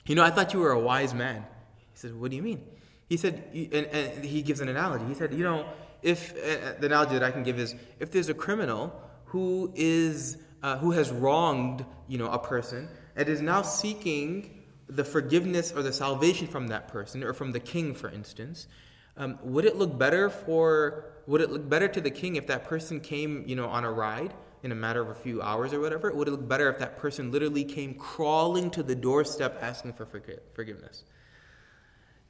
you 0.06 0.14
know, 0.14 0.24
I 0.24 0.30
thought 0.30 0.52
you 0.52 0.60
were 0.60 0.72
a 0.72 0.78
wise 0.78 1.14
man. 1.14 1.46
He 1.92 1.98
said, 1.98 2.14
what 2.18 2.30
do 2.30 2.36
you 2.36 2.42
mean? 2.42 2.62
He 3.08 3.16
said, 3.16 3.44
and, 3.54 3.86
and 3.86 4.24
he 4.24 4.42
gives 4.42 4.60
an 4.60 4.68
analogy. 4.68 5.04
He 5.06 5.14
said, 5.14 5.32
you 5.32 5.44
know, 5.44 5.66
if 6.02 6.32
uh, 6.32 6.74
the 6.80 6.86
analogy 6.86 7.14
that 7.14 7.22
I 7.22 7.30
can 7.30 7.42
give 7.42 7.58
is 7.58 7.74
if 8.00 8.10
there's 8.10 8.28
a 8.28 8.34
criminal 8.34 8.92
who 9.26 9.72
is 9.74 10.36
uh, 10.62 10.78
who 10.78 10.92
has 10.92 11.10
wronged, 11.10 11.84
you 12.08 12.18
know, 12.18 12.30
a 12.30 12.38
person 12.38 12.88
and 13.16 13.28
is 13.28 13.40
now 13.40 13.62
seeking 13.62 14.53
the 14.88 15.04
forgiveness 15.04 15.72
or 15.72 15.82
the 15.82 15.92
salvation 15.92 16.46
from 16.46 16.68
that 16.68 16.88
person 16.88 17.22
or 17.22 17.32
from 17.32 17.52
the 17.52 17.60
king, 17.60 17.94
for 17.94 18.10
instance, 18.10 18.68
um, 19.16 19.38
would 19.42 19.64
it 19.64 19.76
look 19.76 19.96
better 19.98 20.28
for 20.28 21.10
would 21.26 21.40
it 21.40 21.50
look 21.50 21.68
better 21.68 21.88
to 21.88 22.00
the 22.00 22.10
king 22.10 22.36
if 22.36 22.46
that 22.48 22.64
person 22.64 23.00
came, 23.00 23.44
you 23.46 23.56
know, 23.56 23.66
on 23.66 23.84
a 23.84 23.90
ride 23.90 24.34
in 24.62 24.72
a 24.72 24.74
matter 24.74 25.00
of 25.00 25.08
a 25.08 25.14
few 25.14 25.40
hours 25.40 25.72
or 25.72 25.80
whatever? 25.80 26.12
Would 26.12 26.28
it 26.28 26.32
look 26.32 26.46
better 26.46 26.68
if 26.68 26.78
that 26.78 26.98
person 26.98 27.30
literally 27.32 27.64
came 27.64 27.94
crawling 27.94 28.70
to 28.72 28.82
the 28.82 28.94
doorstep 28.94 29.58
asking 29.62 29.94
for 29.94 30.04
forgiveness? 30.04 31.04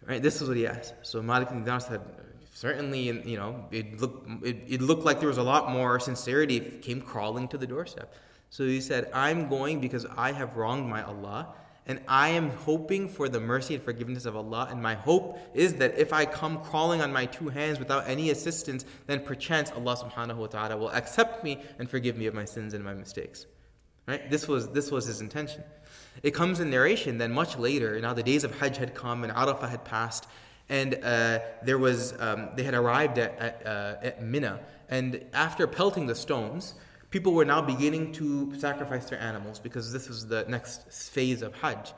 Right. 0.07 0.23
This 0.23 0.41
is 0.41 0.49
what 0.49 0.57
he 0.57 0.67
asked. 0.67 0.95
So 1.03 1.23
Malik 1.23 1.49
ibn 1.49 1.65
Dinar 1.65 1.81
said, 1.81 2.03
certainly, 2.53 3.01
you 3.01 3.37
know, 3.37 3.67
it 3.71 4.01
looked 4.01 4.45
it, 4.45 4.59
it 4.69 4.81
looked 4.83 5.05
like 5.05 5.19
there 5.19 5.29
was 5.29 5.39
a 5.39 5.43
lot 5.43 5.71
more 5.71 5.99
sincerity 5.99 6.59
if 6.59 6.83
came 6.83 7.01
crawling 7.01 7.49
to 7.49 7.59
the 7.59 7.67
doorstep. 7.67 8.15
So 8.51 8.65
he 8.65 8.81
said, 8.81 9.11
I'm 9.13 9.49
going 9.49 9.81
because 9.81 10.07
I 10.17 10.31
have 10.33 10.57
wronged 10.57 10.89
my 10.89 11.03
Allah 11.03 11.55
and 11.87 12.01
I 12.09 12.31
am 12.31 12.51
hoping 12.51 13.09
for 13.09 13.29
the 13.29 13.41
mercy 13.41 13.75
and 13.75 13.83
forgiveness 13.83 14.25
of 14.25 14.37
Allah. 14.37 14.69
And 14.71 14.83
my 14.83 14.95
hope 14.95 15.39
is 15.53 15.75
that 15.75 15.99
if 15.99 16.13
I 16.13 16.25
come 16.25 16.63
crawling 16.63 17.03
on 17.03 17.13
my 17.13 17.27
two 17.27 17.51
hands 17.51 17.79
without 17.79 18.09
any 18.09 18.31
assistance, 18.31 18.87
then 19.07 19.21
perchance 19.21 19.71
Allah 19.71 19.97
subhanahu 19.97 20.37
wa 20.37 20.47
ta'ala 20.47 20.77
will 20.79 20.91
accept 20.91 21.45
me 21.45 21.63
and 21.79 21.89
forgive 21.89 22.17
me 22.17 22.27
of 22.27 22.35
my 22.35 22.47
sins 22.47 22.73
and 22.73 22.83
my 22.83 22.95
mistakes. 22.95 23.47
Right? 24.07 24.31
This 24.31 24.49
was, 24.49 24.69
this 24.71 24.91
was 24.91 25.07
his 25.07 25.21
intention. 25.21 25.63
It 26.23 26.33
comes 26.33 26.61
in 26.61 26.71
narration 26.71 27.19
then 27.19 27.33
much 27.33 27.59
later. 27.59 28.01
Now 28.01 28.15
the 28.15 28.23
days 28.23 28.45
of 28.45 28.59
Hajj 28.59 28.79
had 28.79 28.95
come 28.95 29.25
and 29.25 29.33
Arafah 29.33 29.69
had 29.69 29.85
passed, 29.85 30.27
and 30.69 30.99
uh, 31.03 31.41
there 31.63 31.79
was 31.79 32.15
um, 32.21 32.51
they 32.55 32.63
had 32.63 32.75
arrived 32.75 33.19
at, 33.19 33.39
at, 33.39 33.67
uh, 33.67 33.97
at 34.03 34.23
Mina. 34.23 34.61
And 34.89 35.25
after 35.33 35.67
pelting 35.67 36.07
the 36.07 36.15
stones, 36.15 36.75
people 37.15 37.33
were 37.33 37.45
now 37.45 37.63
beginning 37.63 38.11
to 38.11 38.53
sacrifice 38.59 39.05
their 39.09 39.21
animals 39.21 39.61
because 39.61 39.93
this 39.93 40.09
was 40.09 40.27
the 40.27 40.45
next 40.49 40.91
phase 40.91 41.43
of 41.43 41.55
Hajj. 41.55 41.93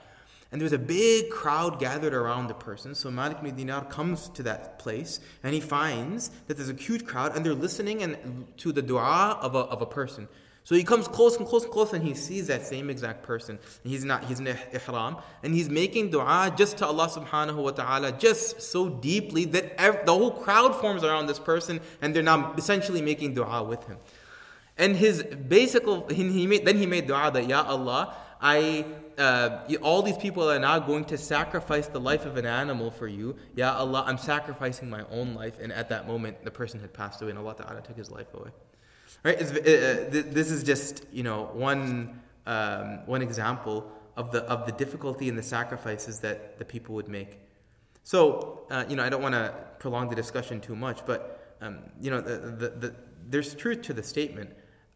And 0.52 0.60
there 0.60 0.66
was 0.66 0.74
a 0.74 0.78
big 0.78 1.30
crowd 1.30 1.80
gathered 1.80 2.12
around 2.12 2.48
the 2.48 2.54
person. 2.54 2.94
So 2.94 3.10
Malik 3.10 3.38
ibn 3.38 3.56
Dinar 3.56 3.86
comes 3.86 4.28
to 4.28 4.42
that 4.42 4.78
place 4.78 5.20
and 5.42 5.54
he 5.54 5.60
finds 5.60 6.30
that 6.48 6.58
there's 6.58 6.68
a 6.68 6.74
huge 6.74 7.06
crowd 7.06 7.34
and 7.34 7.46
they're 7.46 7.54
listening 7.54 8.02
and 8.02 8.46
to 8.58 8.72
the 8.72 8.82
dua 8.82 9.38
of 9.40 9.54
a, 9.54 9.60
of 9.60 9.80
a 9.80 9.86
person. 9.86 10.28
So 10.64 10.74
he 10.74 10.84
comes 10.84 11.08
close 11.08 11.38
and 11.38 11.46
close 11.46 11.62
and 11.64 11.72
close 11.72 11.94
and 11.94 12.04
he 12.04 12.12
sees 12.12 12.48
that 12.48 12.66
same 12.66 12.90
exact 12.90 13.22
person. 13.22 13.58
And 13.84 13.90
he's 13.90 14.04
not, 14.04 14.24
he's 14.24 14.40
in 14.40 14.48
ihram. 14.48 15.16
And 15.42 15.54
he's 15.54 15.70
making 15.70 16.10
dua 16.10 16.52
just 16.54 16.76
to 16.78 16.86
Allah 16.86 17.08
subhanahu 17.08 17.56
wa 17.56 17.70
ta'ala, 17.70 18.12
just 18.12 18.60
so 18.60 18.90
deeply 18.90 19.46
that 19.46 19.80
every, 19.80 20.04
the 20.04 20.12
whole 20.12 20.32
crowd 20.32 20.76
forms 20.76 21.04
around 21.04 21.26
this 21.26 21.38
person 21.38 21.80
and 22.02 22.14
they're 22.14 22.22
now 22.22 22.52
essentially 22.58 23.00
making 23.00 23.32
dua 23.32 23.62
with 23.62 23.82
him. 23.86 23.96
And 24.78 24.94
his 24.94 25.22
basic, 25.22 25.84
he 26.10 26.46
made, 26.46 26.66
then 26.66 26.76
he 26.76 26.86
made 26.86 27.06
dua 27.06 27.30
that, 27.32 27.48
Ya 27.48 27.62
Allah, 27.62 28.14
I, 28.40 28.84
uh, 29.16 29.64
all 29.82 30.02
these 30.02 30.18
people 30.18 30.50
are 30.50 30.58
now 30.58 30.78
going 30.78 31.06
to 31.06 31.16
sacrifice 31.16 31.88
the 31.88 32.00
life 32.00 32.26
of 32.26 32.36
an 32.36 32.44
animal 32.44 32.90
for 32.90 33.08
you. 33.08 33.36
Ya 33.54 33.74
Allah, 33.74 34.04
I'm 34.06 34.18
sacrificing 34.18 34.90
my 34.90 35.04
own 35.10 35.34
life. 35.34 35.58
And 35.60 35.72
at 35.72 35.88
that 35.88 36.06
moment, 36.06 36.44
the 36.44 36.50
person 36.50 36.80
had 36.80 36.92
passed 36.92 37.22
away 37.22 37.30
and 37.30 37.38
Allah 37.38 37.54
Ta'ala 37.56 37.80
took 37.80 37.96
his 37.96 38.10
life 38.10 38.32
away. 38.34 38.50
Right? 39.24 39.40
Uh, 39.40 39.52
this 40.10 40.50
is 40.50 40.62
just, 40.62 41.06
you 41.10 41.22
know, 41.22 41.48
one, 41.54 42.20
um, 42.46 43.06
one 43.06 43.22
example 43.22 43.90
of 44.16 44.30
the, 44.32 44.42
of 44.44 44.66
the 44.66 44.72
difficulty 44.72 45.28
and 45.30 45.38
the 45.38 45.42
sacrifices 45.42 46.20
that 46.20 46.58
the 46.58 46.64
people 46.64 46.94
would 46.96 47.08
make. 47.08 47.40
So, 48.02 48.66
uh, 48.70 48.84
you 48.88 48.96
know, 48.96 49.02
I 49.02 49.08
don't 49.08 49.22
want 49.22 49.34
to 49.34 49.54
prolong 49.78 50.10
the 50.10 50.14
discussion 50.14 50.60
too 50.60 50.76
much, 50.76 51.04
but, 51.06 51.56
um, 51.60 51.78
you 52.00 52.10
know, 52.10 52.20
the, 52.20 52.36
the, 52.36 52.68
the, 52.68 52.94
there's 53.28 53.54
truth 53.54 53.82
to 53.82 53.92
the 53.92 54.02
statement 54.02 54.50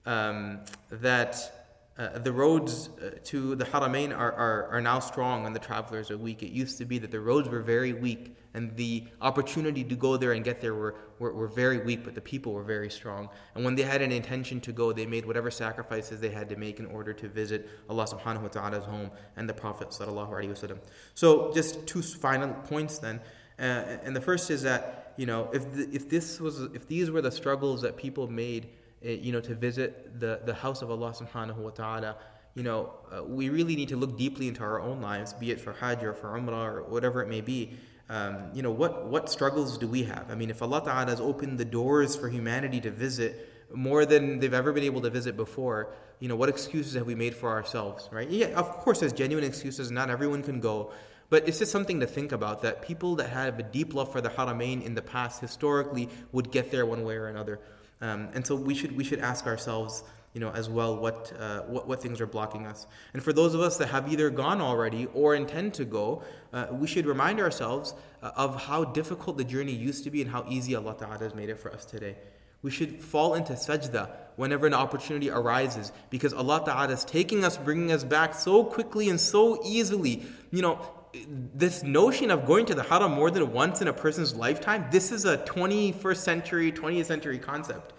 um, 0.07 0.61
that 0.91 1.61
uh, 2.01 2.19
the 2.19 2.33
roads 2.33 2.89
uh, 2.89 3.11
to 3.25 3.55
the 3.57 3.65
Haramain 3.65 4.17
are, 4.17 4.33
are, 4.33 4.69
are 4.69 4.81
now 4.81 4.99
strong 4.99 5.45
and 5.45 5.55
the 5.55 5.61
travelers 5.61 6.11
are 6.11 6.17
weak. 6.17 6.43
It 6.43 6.51
used 6.51 6.79
to 6.79 6.87
be 6.87 6.99
that 6.99 7.11
the 7.11 7.21
roads 7.21 7.49
were 7.49 7.61
very 7.61 7.93
weak 7.93 8.37
and 8.55 8.75
the 8.77 9.05
opportunity 9.21 9.85
to 9.85 9.95
go 9.95 10.17
there 10.17 10.33
and 10.33 10.43
get 10.43 10.63
there 10.63 10.75
were, 10.75 10.95
were, 11.19 11.35
were, 11.35 11.47
very 11.47 11.79
weak, 11.79 12.03
but 12.03 12.15
the 12.15 12.21
people 12.21 12.55
were 12.55 12.63
very 12.63 12.91
strong. 12.91 13.29
And 13.55 13.67
when 13.67 13.75
they 13.75 13.83
had 13.83 14.01
an 14.01 14.13
intention 14.13 14.61
to 14.63 14.73
go, 14.73 14.93
they 14.93 15.05
made 15.05 15.27
whatever 15.27 15.51
sacrifices 15.51 16.21
they 16.21 16.31
had 16.31 16.49
to 16.49 16.57
make 16.57 16.81
in 16.81 16.87
order 16.87 17.13
to 17.13 17.29
visit 17.29 17.69
Allah 17.91 18.07
subhanahu 18.07 18.43
wa 18.43 18.49
ta'ala's 18.49 18.85
home 18.85 19.11
and 19.37 19.47
the 19.47 19.55
Prophet 19.55 19.91
sallallahu 19.91 20.31
alaihi 20.31 20.49
wasallam. 20.49 20.79
So 21.15 21.53
just 21.53 21.87
two 21.87 22.01
final 22.01 22.55
points 22.55 22.99
then. 22.99 23.21
Uh, 23.59 23.99
and 24.05 24.17
the 24.17 24.23
first 24.23 24.51
is 24.51 24.63
that, 24.63 25.13
you 25.19 25.27
know, 25.27 25.51
if, 25.53 25.71
the, 25.75 25.87
if, 25.93 26.09
this 26.09 26.41
was, 26.41 26.63
if 26.73 26.89
these 26.89 27.11
were 27.11 27.21
the 27.21 27.31
struggles 27.31 27.83
that 27.83 27.99
people 27.99 28.27
made 28.27 28.71
you 29.03 29.33
know, 29.33 29.41
to 29.41 29.55
visit 29.55 30.21
the, 30.21 30.41
the 30.45 30.55
house 30.55 30.83
of 30.83 30.91
Allah 30.91 31.13
subhanahu 31.13 31.57
wa 31.57 31.71
ta'ala, 31.71 32.17
you 32.55 32.63
know, 32.63 32.93
uh, 33.11 33.23
we 33.23 33.49
really 33.49 33.77
need 33.77 33.89
to 33.89 33.97
look 33.97 34.19
deeply 34.19 34.49
into 34.49 34.63
our 34.63 34.81
own 34.81 35.01
lives, 35.01 35.33
be 35.33 35.51
it 35.51 35.61
for 35.61 35.73
Hajj 35.73 36.03
or 36.03 36.15
for 36.15 36.29
Umrah 36.39 36.75
or 36.75 36.83
whatever 36.83 37.23
it 37.23 37.29
may 37.29 37.41
be. 37.41 37.73
Um, 38.09 38.51
you 38.53 38.63
know, 38.63 38.73
what, 38.73 39.07
what 39.07 39.31
struggles 39.31 39.79
do 39.79 39.87
we 39.87 40.03
have? 40.05 40.27
I 40.31 40.35
mean, 40.35 40.51
if 40.51 40.63
Allah 40.63 40.83
Ta'ala 40.85 41.07
has 41.07 41.21
opened 41.21 41.59
the 41.59 41.65
doors 41.65 42.17
for 42.17 42.29
humanity 42.29 42.81
to 42.81 42.91
visit 42.91 43.49
more 43.73 44.05
than 44.05 44.41
they've 44.41 44.53
ever 44.53 44.73
been 44.73 44.83
able 44.83 45.01
to 45.03 45.11
visit 45.11 45.37
before, 45.37 45.95
you 46.19 46.29
know, 46.29 46.35
what 46.35 46.49
excuses 46.49 46.95
have 46.95 47.07
we 47.07 47.15
made 47.15 47.37
for 47.37 47.51
ourselves, 47.51 48.09
right? 48.11 48.29
Yeah, 48.29 48.49
of 48.49 48.69
course, 48.79 48.99
there's 48.99 49.13
genuine 49.13 49.45
excuses. 49.45 49.93
Not 49.93 50.11
everyone 50.11 50.43
can 50.43 50.61
go. 50.61 50.93
But 51.31 51.47
it's 51.47 51.61
just 51.61 51.71
something 51.71 52.01
to 52.01 52.07
think 52.07 52.33
about 52.33 52.63
that 52.63 52.83
people 52.83 53.15
that 53.17 53.31
have 53.31 53.61
a 53.61 53.63
deep 53.63 53.95
love 53.95 54.11
for 54.11 54.21
the 54.21 54.29
Haramain 54.29 54.85
in 54.85 54.97
the 54.97 55.03
past 55.03 55.41
historically 55.41 56.09
would 56.33 56.51
get 56.51 56.73
there 56.73 56.85
one 56.85 57.05
way 57.05 57.15
or 57.15 57.29
another. 57.29 57.61
Um, 58.01 58.29
and 58.35 58.47
so 58.47 58.55
we 58.55 58.75
should 58.75 58.97
we 58.97 59.05
should 59.05 59.21
ask 59.21 59.47
ourselves, 59.47 60.03
you 60.33 60.41
know, 60.41 60.51
as 60.51 60.71
well 60.71 60.97
what, 60.97 61.33
uh, 61.39 61.61
what 61.63 61.87
what 61.87 62.03
things 62.03 62.21
are 62.21 62.27
blocking 62.27 62.67
us. 62.67 62.87
And 63.13 63.23
for 63.23 63.33
those 63.33 63.55
of 63.55 63.61
us 63.61 63.77
that 63.79 63.89
have 63.89 64.11
either 64.11 64.31
gone 64.31 64.61
already 64.61 65.07
or 65.13 65.35
intend 65.35 65.75
to 65.75 65.85
go, 65.85 66.23
uh, 66.53 66.67
we 66.71 66.87
should 66.87 67.07
remind 67.07 67.41
ourselves 67.41 67.95
uh, 68.23 68.31
of 68.37 68.63
how 68.65 68.85
difficult 68.85 69.37
the 69.37 69.45
journey 69.45 69.73
used 69.73 70.05
to 70.05 70.11
be 70.11 70.23
and 70.23 70.31
how 70.31 70.45
easy 70.49 70.75
Allah 70.75 70.97
Ta'ala 70.99 71.19
has 71.19 71.35
made 71.35 71.51
it 71.51 71.59
for 71.59 71.73
us 71.73 71.85
today. 71.85 72.17
We 72.63 72.71
should 72.71 73.03
fall 73.03 73.35
into 73.35 73.55
sajda 73.55 74.11
whenever 74.37 74.67
an 74.67 74.75
opportunity 74.75 75.31
arises 75.31 75.93
because 76.11 76.33
Allah 76.35 76.63
Ta'ala 76.65 76.93
is 76.93 77.05
taking 77.05 77.45
us, 77.45 77.57
bringing 77.57 77.91
us 77.91 78.05
back 78.05 78.35
so 78.35 78.65
quickly 78.65 79.09
and 79.09 79.21
so 79.21 79.63
easily. 79.65 80.23
You 80.51 80.63
know, 80.63 80.81
this 81.13 81.83
notion 81.83 82.31
of 82.31 82.47
going 82.47 82.67
to 82.67 82.75
the 82.75 82.83
haram 82.83 83.13
more 83.13 83.31
than 83.31 83.53
once 83.53 83.81
in 83.81 83.89
a 83.89 83.93
person's 83.93 84.35
lifetime, 84.35 84.87
this 84.91 85.11
is 85.11 85.25
a 85.25 85.39
21st 85.39 86.17
century, 86.17 86.73
20th 86.73 87.07
century 87.07 87.39
concept. 87.39 87.93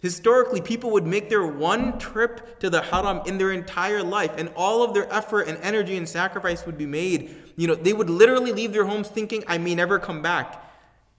Historically, 0.00 0.60
people 0.60 0.90
would 0.92 1.06
make 1.06 1.28
their 1.28 1.44
one 1.44 1.98
trip 1.98 2.60
to 2.60 2.70
the 2.70 2.80
haram 2.82 3.20
in 3.26 3.36
their 3.36 3.50
entire 3.50 4.02
life, 4.02 4.32
and 4.38 4.48
all 4.54 4.84
of 4.84 4.94
their 4.94 5.12
effort 5.12 5.48
and 5.48 5.58
energy 5.58 5.96
and 5.96 6.08
sacrifice 6.08 6.64
would 6.66 6.78
be 6.78 6.86
made. 6.86 7.34
You 7.56 7.66
know, 7.66 7.74
they 7.74 7.92
would 7.92 8.08
literally 8.08 8.52
leave 8.52 8.72
their 8.72 8.84
homes 8.84 9.08
thinking, 9.08 9.42
I 9.48 9.58
may 9.58 9.74
never 9.74 9.98
come 9.98 10.22
back. 10.22 10.64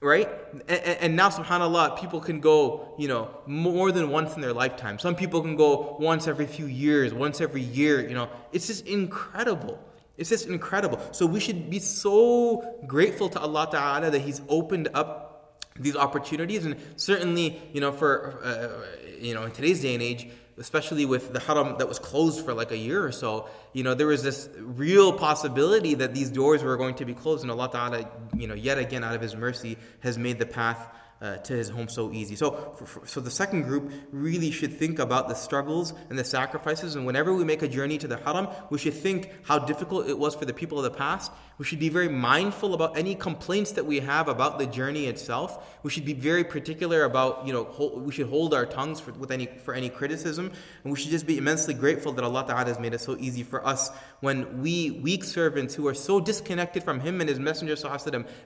Right? 0.02 0.30
And, 0.70 0.80
and 0.80 1.16
now, 1.18 1.28
subhanAllah, 1.28 2.00
people 2.00 2.22
can 2.22 2.40
go, 2.40 2.96
you 2.98 3.10
know, 3.10 3.32
more 3.46 3.92
than 3.92 4.10
once 4.10 4.36
in 4.36 4.42
their 4.42 4.54
lifetime. 4.54 4.98
Some 4.98 5.14
people 5.14 5.42
can 5.42 5.58
go 5.58 5.98
once 6.00 6.26
every 6.26 6.48
few 6.48 6.68
years, 6.68 7.14
once 7.14 7.42
every 7.42 7.62
year, 7.62 8.08
you 8.08 8.16
know. 8.16 8.30
It's 8.54 8.68
just 8.68 8.88
incredible. 8.88 9.78
It's 10.20 10.30
just 10.30 10.48
incredible. 10.48 11.00
So 11.12 11.26
we 11.26 11.40
should 11.40 11.70
be 11.70 11.80
so 11.80 12.78
grateful 12.86 13.30
to 13.30 13.40
Allah 13.40 13.70
Ta'ala 13.72 14.12
that 14.12 14.20
He's 14.20 14.42
opened 14.50 14.90
up 14.94 15.64
these 15.80 15.96
opportunities. 15.96 16.66
And 16.66 16.76
certainly, 16.98 17.60
you 17.72 17.80
know, 17.80 17.94
for, 17.94 18.40
uh, 18.44 18.86
you 19.18 19.34
know, 19.34 19.44
in 19.44 19.52
today's 19.52 19.82
day 19.82 19.94
and 19.94 20.04
age, 20.04 20.28
especially 20.58 21.06
with 21.06 21.32
the 21.32 21.40
haram 21.40 21.78
that 21.78 21.88
was 21.88 22.00
closed 22.00 22.44
for 22.44 22.54
like 22.54 22.72
a 22.72 22.78
year 22.78 23.02
or 23.04 23.14
so, 23.14 23.48
you 23.72 23.84
know, 23.84 23.94
there 23.94 24.08
was 24.08 24.22
this 24.22 24.50
real 24.58 25.14
possibility 25.14 25.94
that 25.94 26.14
these 26.14 26.30
doors 26.30 26.64
were 26.64 26.76
going 26.76 26.96
to 26.96 27.06
be 27.06 27.14
closed. 27.14 27.44
And 27.44 27.52
Allah 27.52 27.70
Ta'ala, 27.72 28.10
you 28.36 28.48
know, 28.48 28.56
yet 28.56 28.78
again, 28.78 29.06
out 29.06 29.16
of 29.16 29.22
His 29.22 29.38
mercy, 29.38 29.78
has 30.02 30.18
made 30.18 30.38
the 30.38 30.46
path 30.46 30.86
uh, 31.22 31.38
to 31.38 31.54
his 31.54 31.70
home 31.70 31.90
so 31.90 32.12
easy. 32.12 32.36
So, 32.36 32.74
for, 32.78 32.86
for, 32.86 33.08
so 33.08 33.20
the 33.20 33.32
second 33.32 33.64
group 33.64 33.92
really 34.12 34.52
should 34.52 34.74
think 34.74 35.00
about 35.00 35.28
the 35.28 35.34
struggles 35.34 35.94
and 36.10 36.18
the 36.18 36.24
sacrifices. 36.24 36.96
And 36.96 37.06
whenever 37.06 37.34
we 37.34 37.44
make 37.44 37.62
a 37.62 37.68
journey 37.68 37.98
to 37.98 38.08
the 38.08 38.18
haram, 38.18 38.48
we 38.70 38.78
should 38.78 38.94
think 38.94 39.30
how 39.44 39.60
difficult 39.60 40.08
it 40.08 40.18
was 40.18 40.36
for 40.36 40.46
the 40.46 40.54
people 40.54 40.78
of 40.78 40.84
the 40.86 40.92
past. 40.92 41.32
We 41.58 41.66
should 41.66 41.80
be 41.80 41.90
very 41.90 42.08
mindful 42.08 42.74
about 42.74 42.98
any 42.98 43.16
complaints 43.16 43.74
that 43.74 43.86
we 43.86 44.00
have 44.00 44.30
about 44.30 44.60
the 44.60 44.66
journey 44.66 45.08
itself. 45.08 45.78
We 45.84 45.90
should 45.90 46.06
be 46.06 46.14
very 46.14 46.46
particular 46.46 47.04
about, 47.04 47.46
you 47.46 47.52
know, 47.52 47.66
hold, 47.66 48.02
we 48.02 48.14
should 48.14 48.30
hold 48.30 48.54
our 48.54 48.66
tongues 48.66 49.02
for, 49.02 49.12
with 49.12 49.30
any, 49.30 49.48
for 49.66 49.74
any 49.74 49.90
criticism. 49.90 50.54
And 50.86 50.94
we 50.94 50.98
should 50.98 51.12
just 51.12 51.28
be 51.28 51.38
immensely 51.38 51.74
grateful 51.74 52.14
that 52.14 52.24
Allah 52.24 52.46
Ta'ala 52.48 52.66
has 52.66 52.80
made 52.80 52.94
it 52.94 53.02
so 53.02 53.18
easy 53.20 53.44
for 53.44 53.66
us 53.68 53.92
when 54.22 54.62
we, 54.62 54.92
weak 54.92 55.26
servants 55.26 55.76
who 55.76 55.86
are 55.90 55.94
so 55.94 56.22
disconnected 56.22 56.82
from 56.82 57.02
Him 57.02 57.20
and 57.20 57.30
His 57.30 57.40
Messenger 57.40 57.76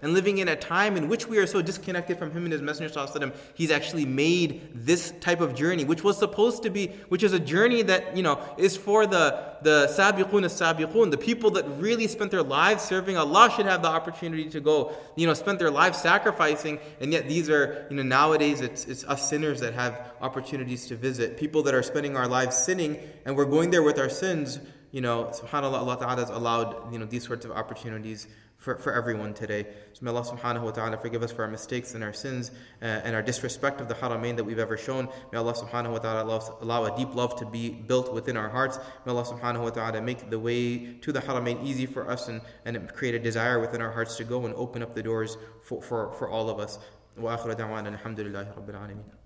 and 0.02 0.14
living 0.14 0.40
in 0.40 0.48
a 0.48 0.56
time 0.56 0.98
in 0.98 1.08
which 1.08 1.28
we 1.28 1.38
are 1.38 1.46
so 1.46 1.62
disconnected 1.62 2.18
from 2.18 2.32
Him 2.32 2.46
and 2.46 2.52
His 2.52 2.63
Messenger 2.63 2.89
وسلم, 2.89 3.35
he's 3.55 3.71
actually 3.71 4.07
made 4.07 4.71
this 4.75 5.13
type 5.21 5.41
of 5.41 5.55
journey, 5.55 5.85
which 5.85 6.05
was 6.05 6.19
supposed 6.19 6.63
to 6.63 6.71
be, 6.71 6.89
which 7.09 7.23
is 7.23 7.33
a 7.33 7.39
journey 7.39 7.83
that, 7.83 8.17
you 8.17 8.23
know, 8.23 8.41
is 8.57 8.77
for 8.77 9.07
the, 9.07 9.57
the 9.63 9.87
sabiqun 9.97 10.45
as-sabiqun, 10.45 11.11
the 11.11 11.19
people 11.19 11.51
that 11.53 11.65
really 11.79 12.07
spent 12.07 12.31
their 12.31 12.43
lives 12.43 12.83
serving 12.85 13.17
Allah 13.17 13.51
should 13.55 13.67
have 13.67 13.83
the 13.83 13.89
opportunity 13.89 14.49
to 14.51 14.61
go, 14.61 14.93
you 15.17 15.27
know, 15.27 15.35
spent 15.35 15.59
their 15.59 15.71
lives 15.71 15.99
sacrificing, 15.99 16.79
and 17.01 17.13
yet 17.13 17.29
these 17.29 17.51
are, 17.51 17.87
you 17.91 17.97
know, 17.97 18.03
nowadays 18.03 18.61
it's, 18.61 18.85
it's 18.87 19.05
us 19.05 19.29
sinners 19.29 19.61
that 19.61 19.75
have 19.75 20.13
opportunities 20.21 20.87
to 20.87 20.97
visit. 20.97 21.37
People 21.37 21.63
that 21.65 21.75
are 21.75 21.83
spending 21.83 22.17
our 22.17 22.29
lives 22.29 22.57
sinning, 22.57 22.99
and 23.25 23.37
we're 23.37 23.45
going 23.45 23.71
there 23.71 23.83
with 23.83 23.99
our 23.99 24.09
sins, 24.09 24.59
you 24.91 25.01
know, 25.01 25.25
subhanAllah, 25.25 25.75
Allah 25.75 25.99
Ta'ala 25.99 26.17
has 26.17 26.31
allowed, 26.31 26.93
you 26.93 26.99
know, 26.99 27.05
these 27.05 27.27
sorts 27.27 27.45
of 27.45 27.51
opportunities 27.51 28.27
for, 28.63 28.77
for 28.77 28.93
everyone 28.93 29.35
today. 29.35 29.67
So 29.93 30.05
may 30.05 30.11
Allah 30.11 30.25
subhanahu 30.25 30.63
wa 30.63 30.71
ta'ala 30.73 30.99
forgive 30.99 31.23
us 31.23 31.31
for 31.33 31.43
our 31.43 31.51
mistakes 31.51 31.95
and 31.95 32.03
our 32.03 32.13
sins 32.13 32.51
uh, 32.83 32.85
and 32.85 33.15
our 33.15 33.23
disrespect 33.23 33.81
of 33.81 33.89
the 33.89 33.95
haramain 33.95 34.37
that 34.37 34.45
we've 34.45 34.59
ever 34.59 34.77
shown. 34.77 35.09
May 35.33 35.39
Allah 35.39 35.55
subhanahu 35.55 35.93
wa 35.93 35.99
ta'ala 35.99 36.25
allow, 36.25 36.59
allow 36.61 36.85
a 36.85 36.97
deep 36.97 37.15
love 37.15 37.37
to 37.37 37.47
be 37.47 37.71
built 37.71 38.13
within 38.13 38.37
our 38.37 38.49
hearts. 38.49 38.79
May 39.07 39.13
Allah 39.13 39.25
subhanahu 39.25 39.63
wa 39.63 39.71
ta'ala 39.71 40.03
make 40.03 40.29
the 40.29 40.39
way 40.39 40.95
to 41.01 41.13
the 41.13 41.21
haramain 41.21 41.65
easy 41.65 41.87
for 41.87 42.11
us 42.11 42.29
and, 42.29 42.41
and 42.65 42.93
create 42.93 43.15
a 43.15 43.21
desire 43.21 43.61
within 43.61 43.81
our 43.81 43.93
hearts 43.93 44.17
to 44.17 44.25
go 44.25 44.45
and 44.45 44.55
open 44.55 44.83
up 44.83 44.95
the 44.95 45.03
doors 45.03 45.39
for, 45.63 45.81
for, 45.81 46.13
for 46.15 46.29
all 46.29 46.51
of 46.51 46.59
us. 46.59 46.79
وآخر 47.19 47.53
دعوانا 47.53 47.89
الحمد 47.89 48.21
لله 48.21 48.55
رب 48.57 48.71
العالمين 48.71 49.22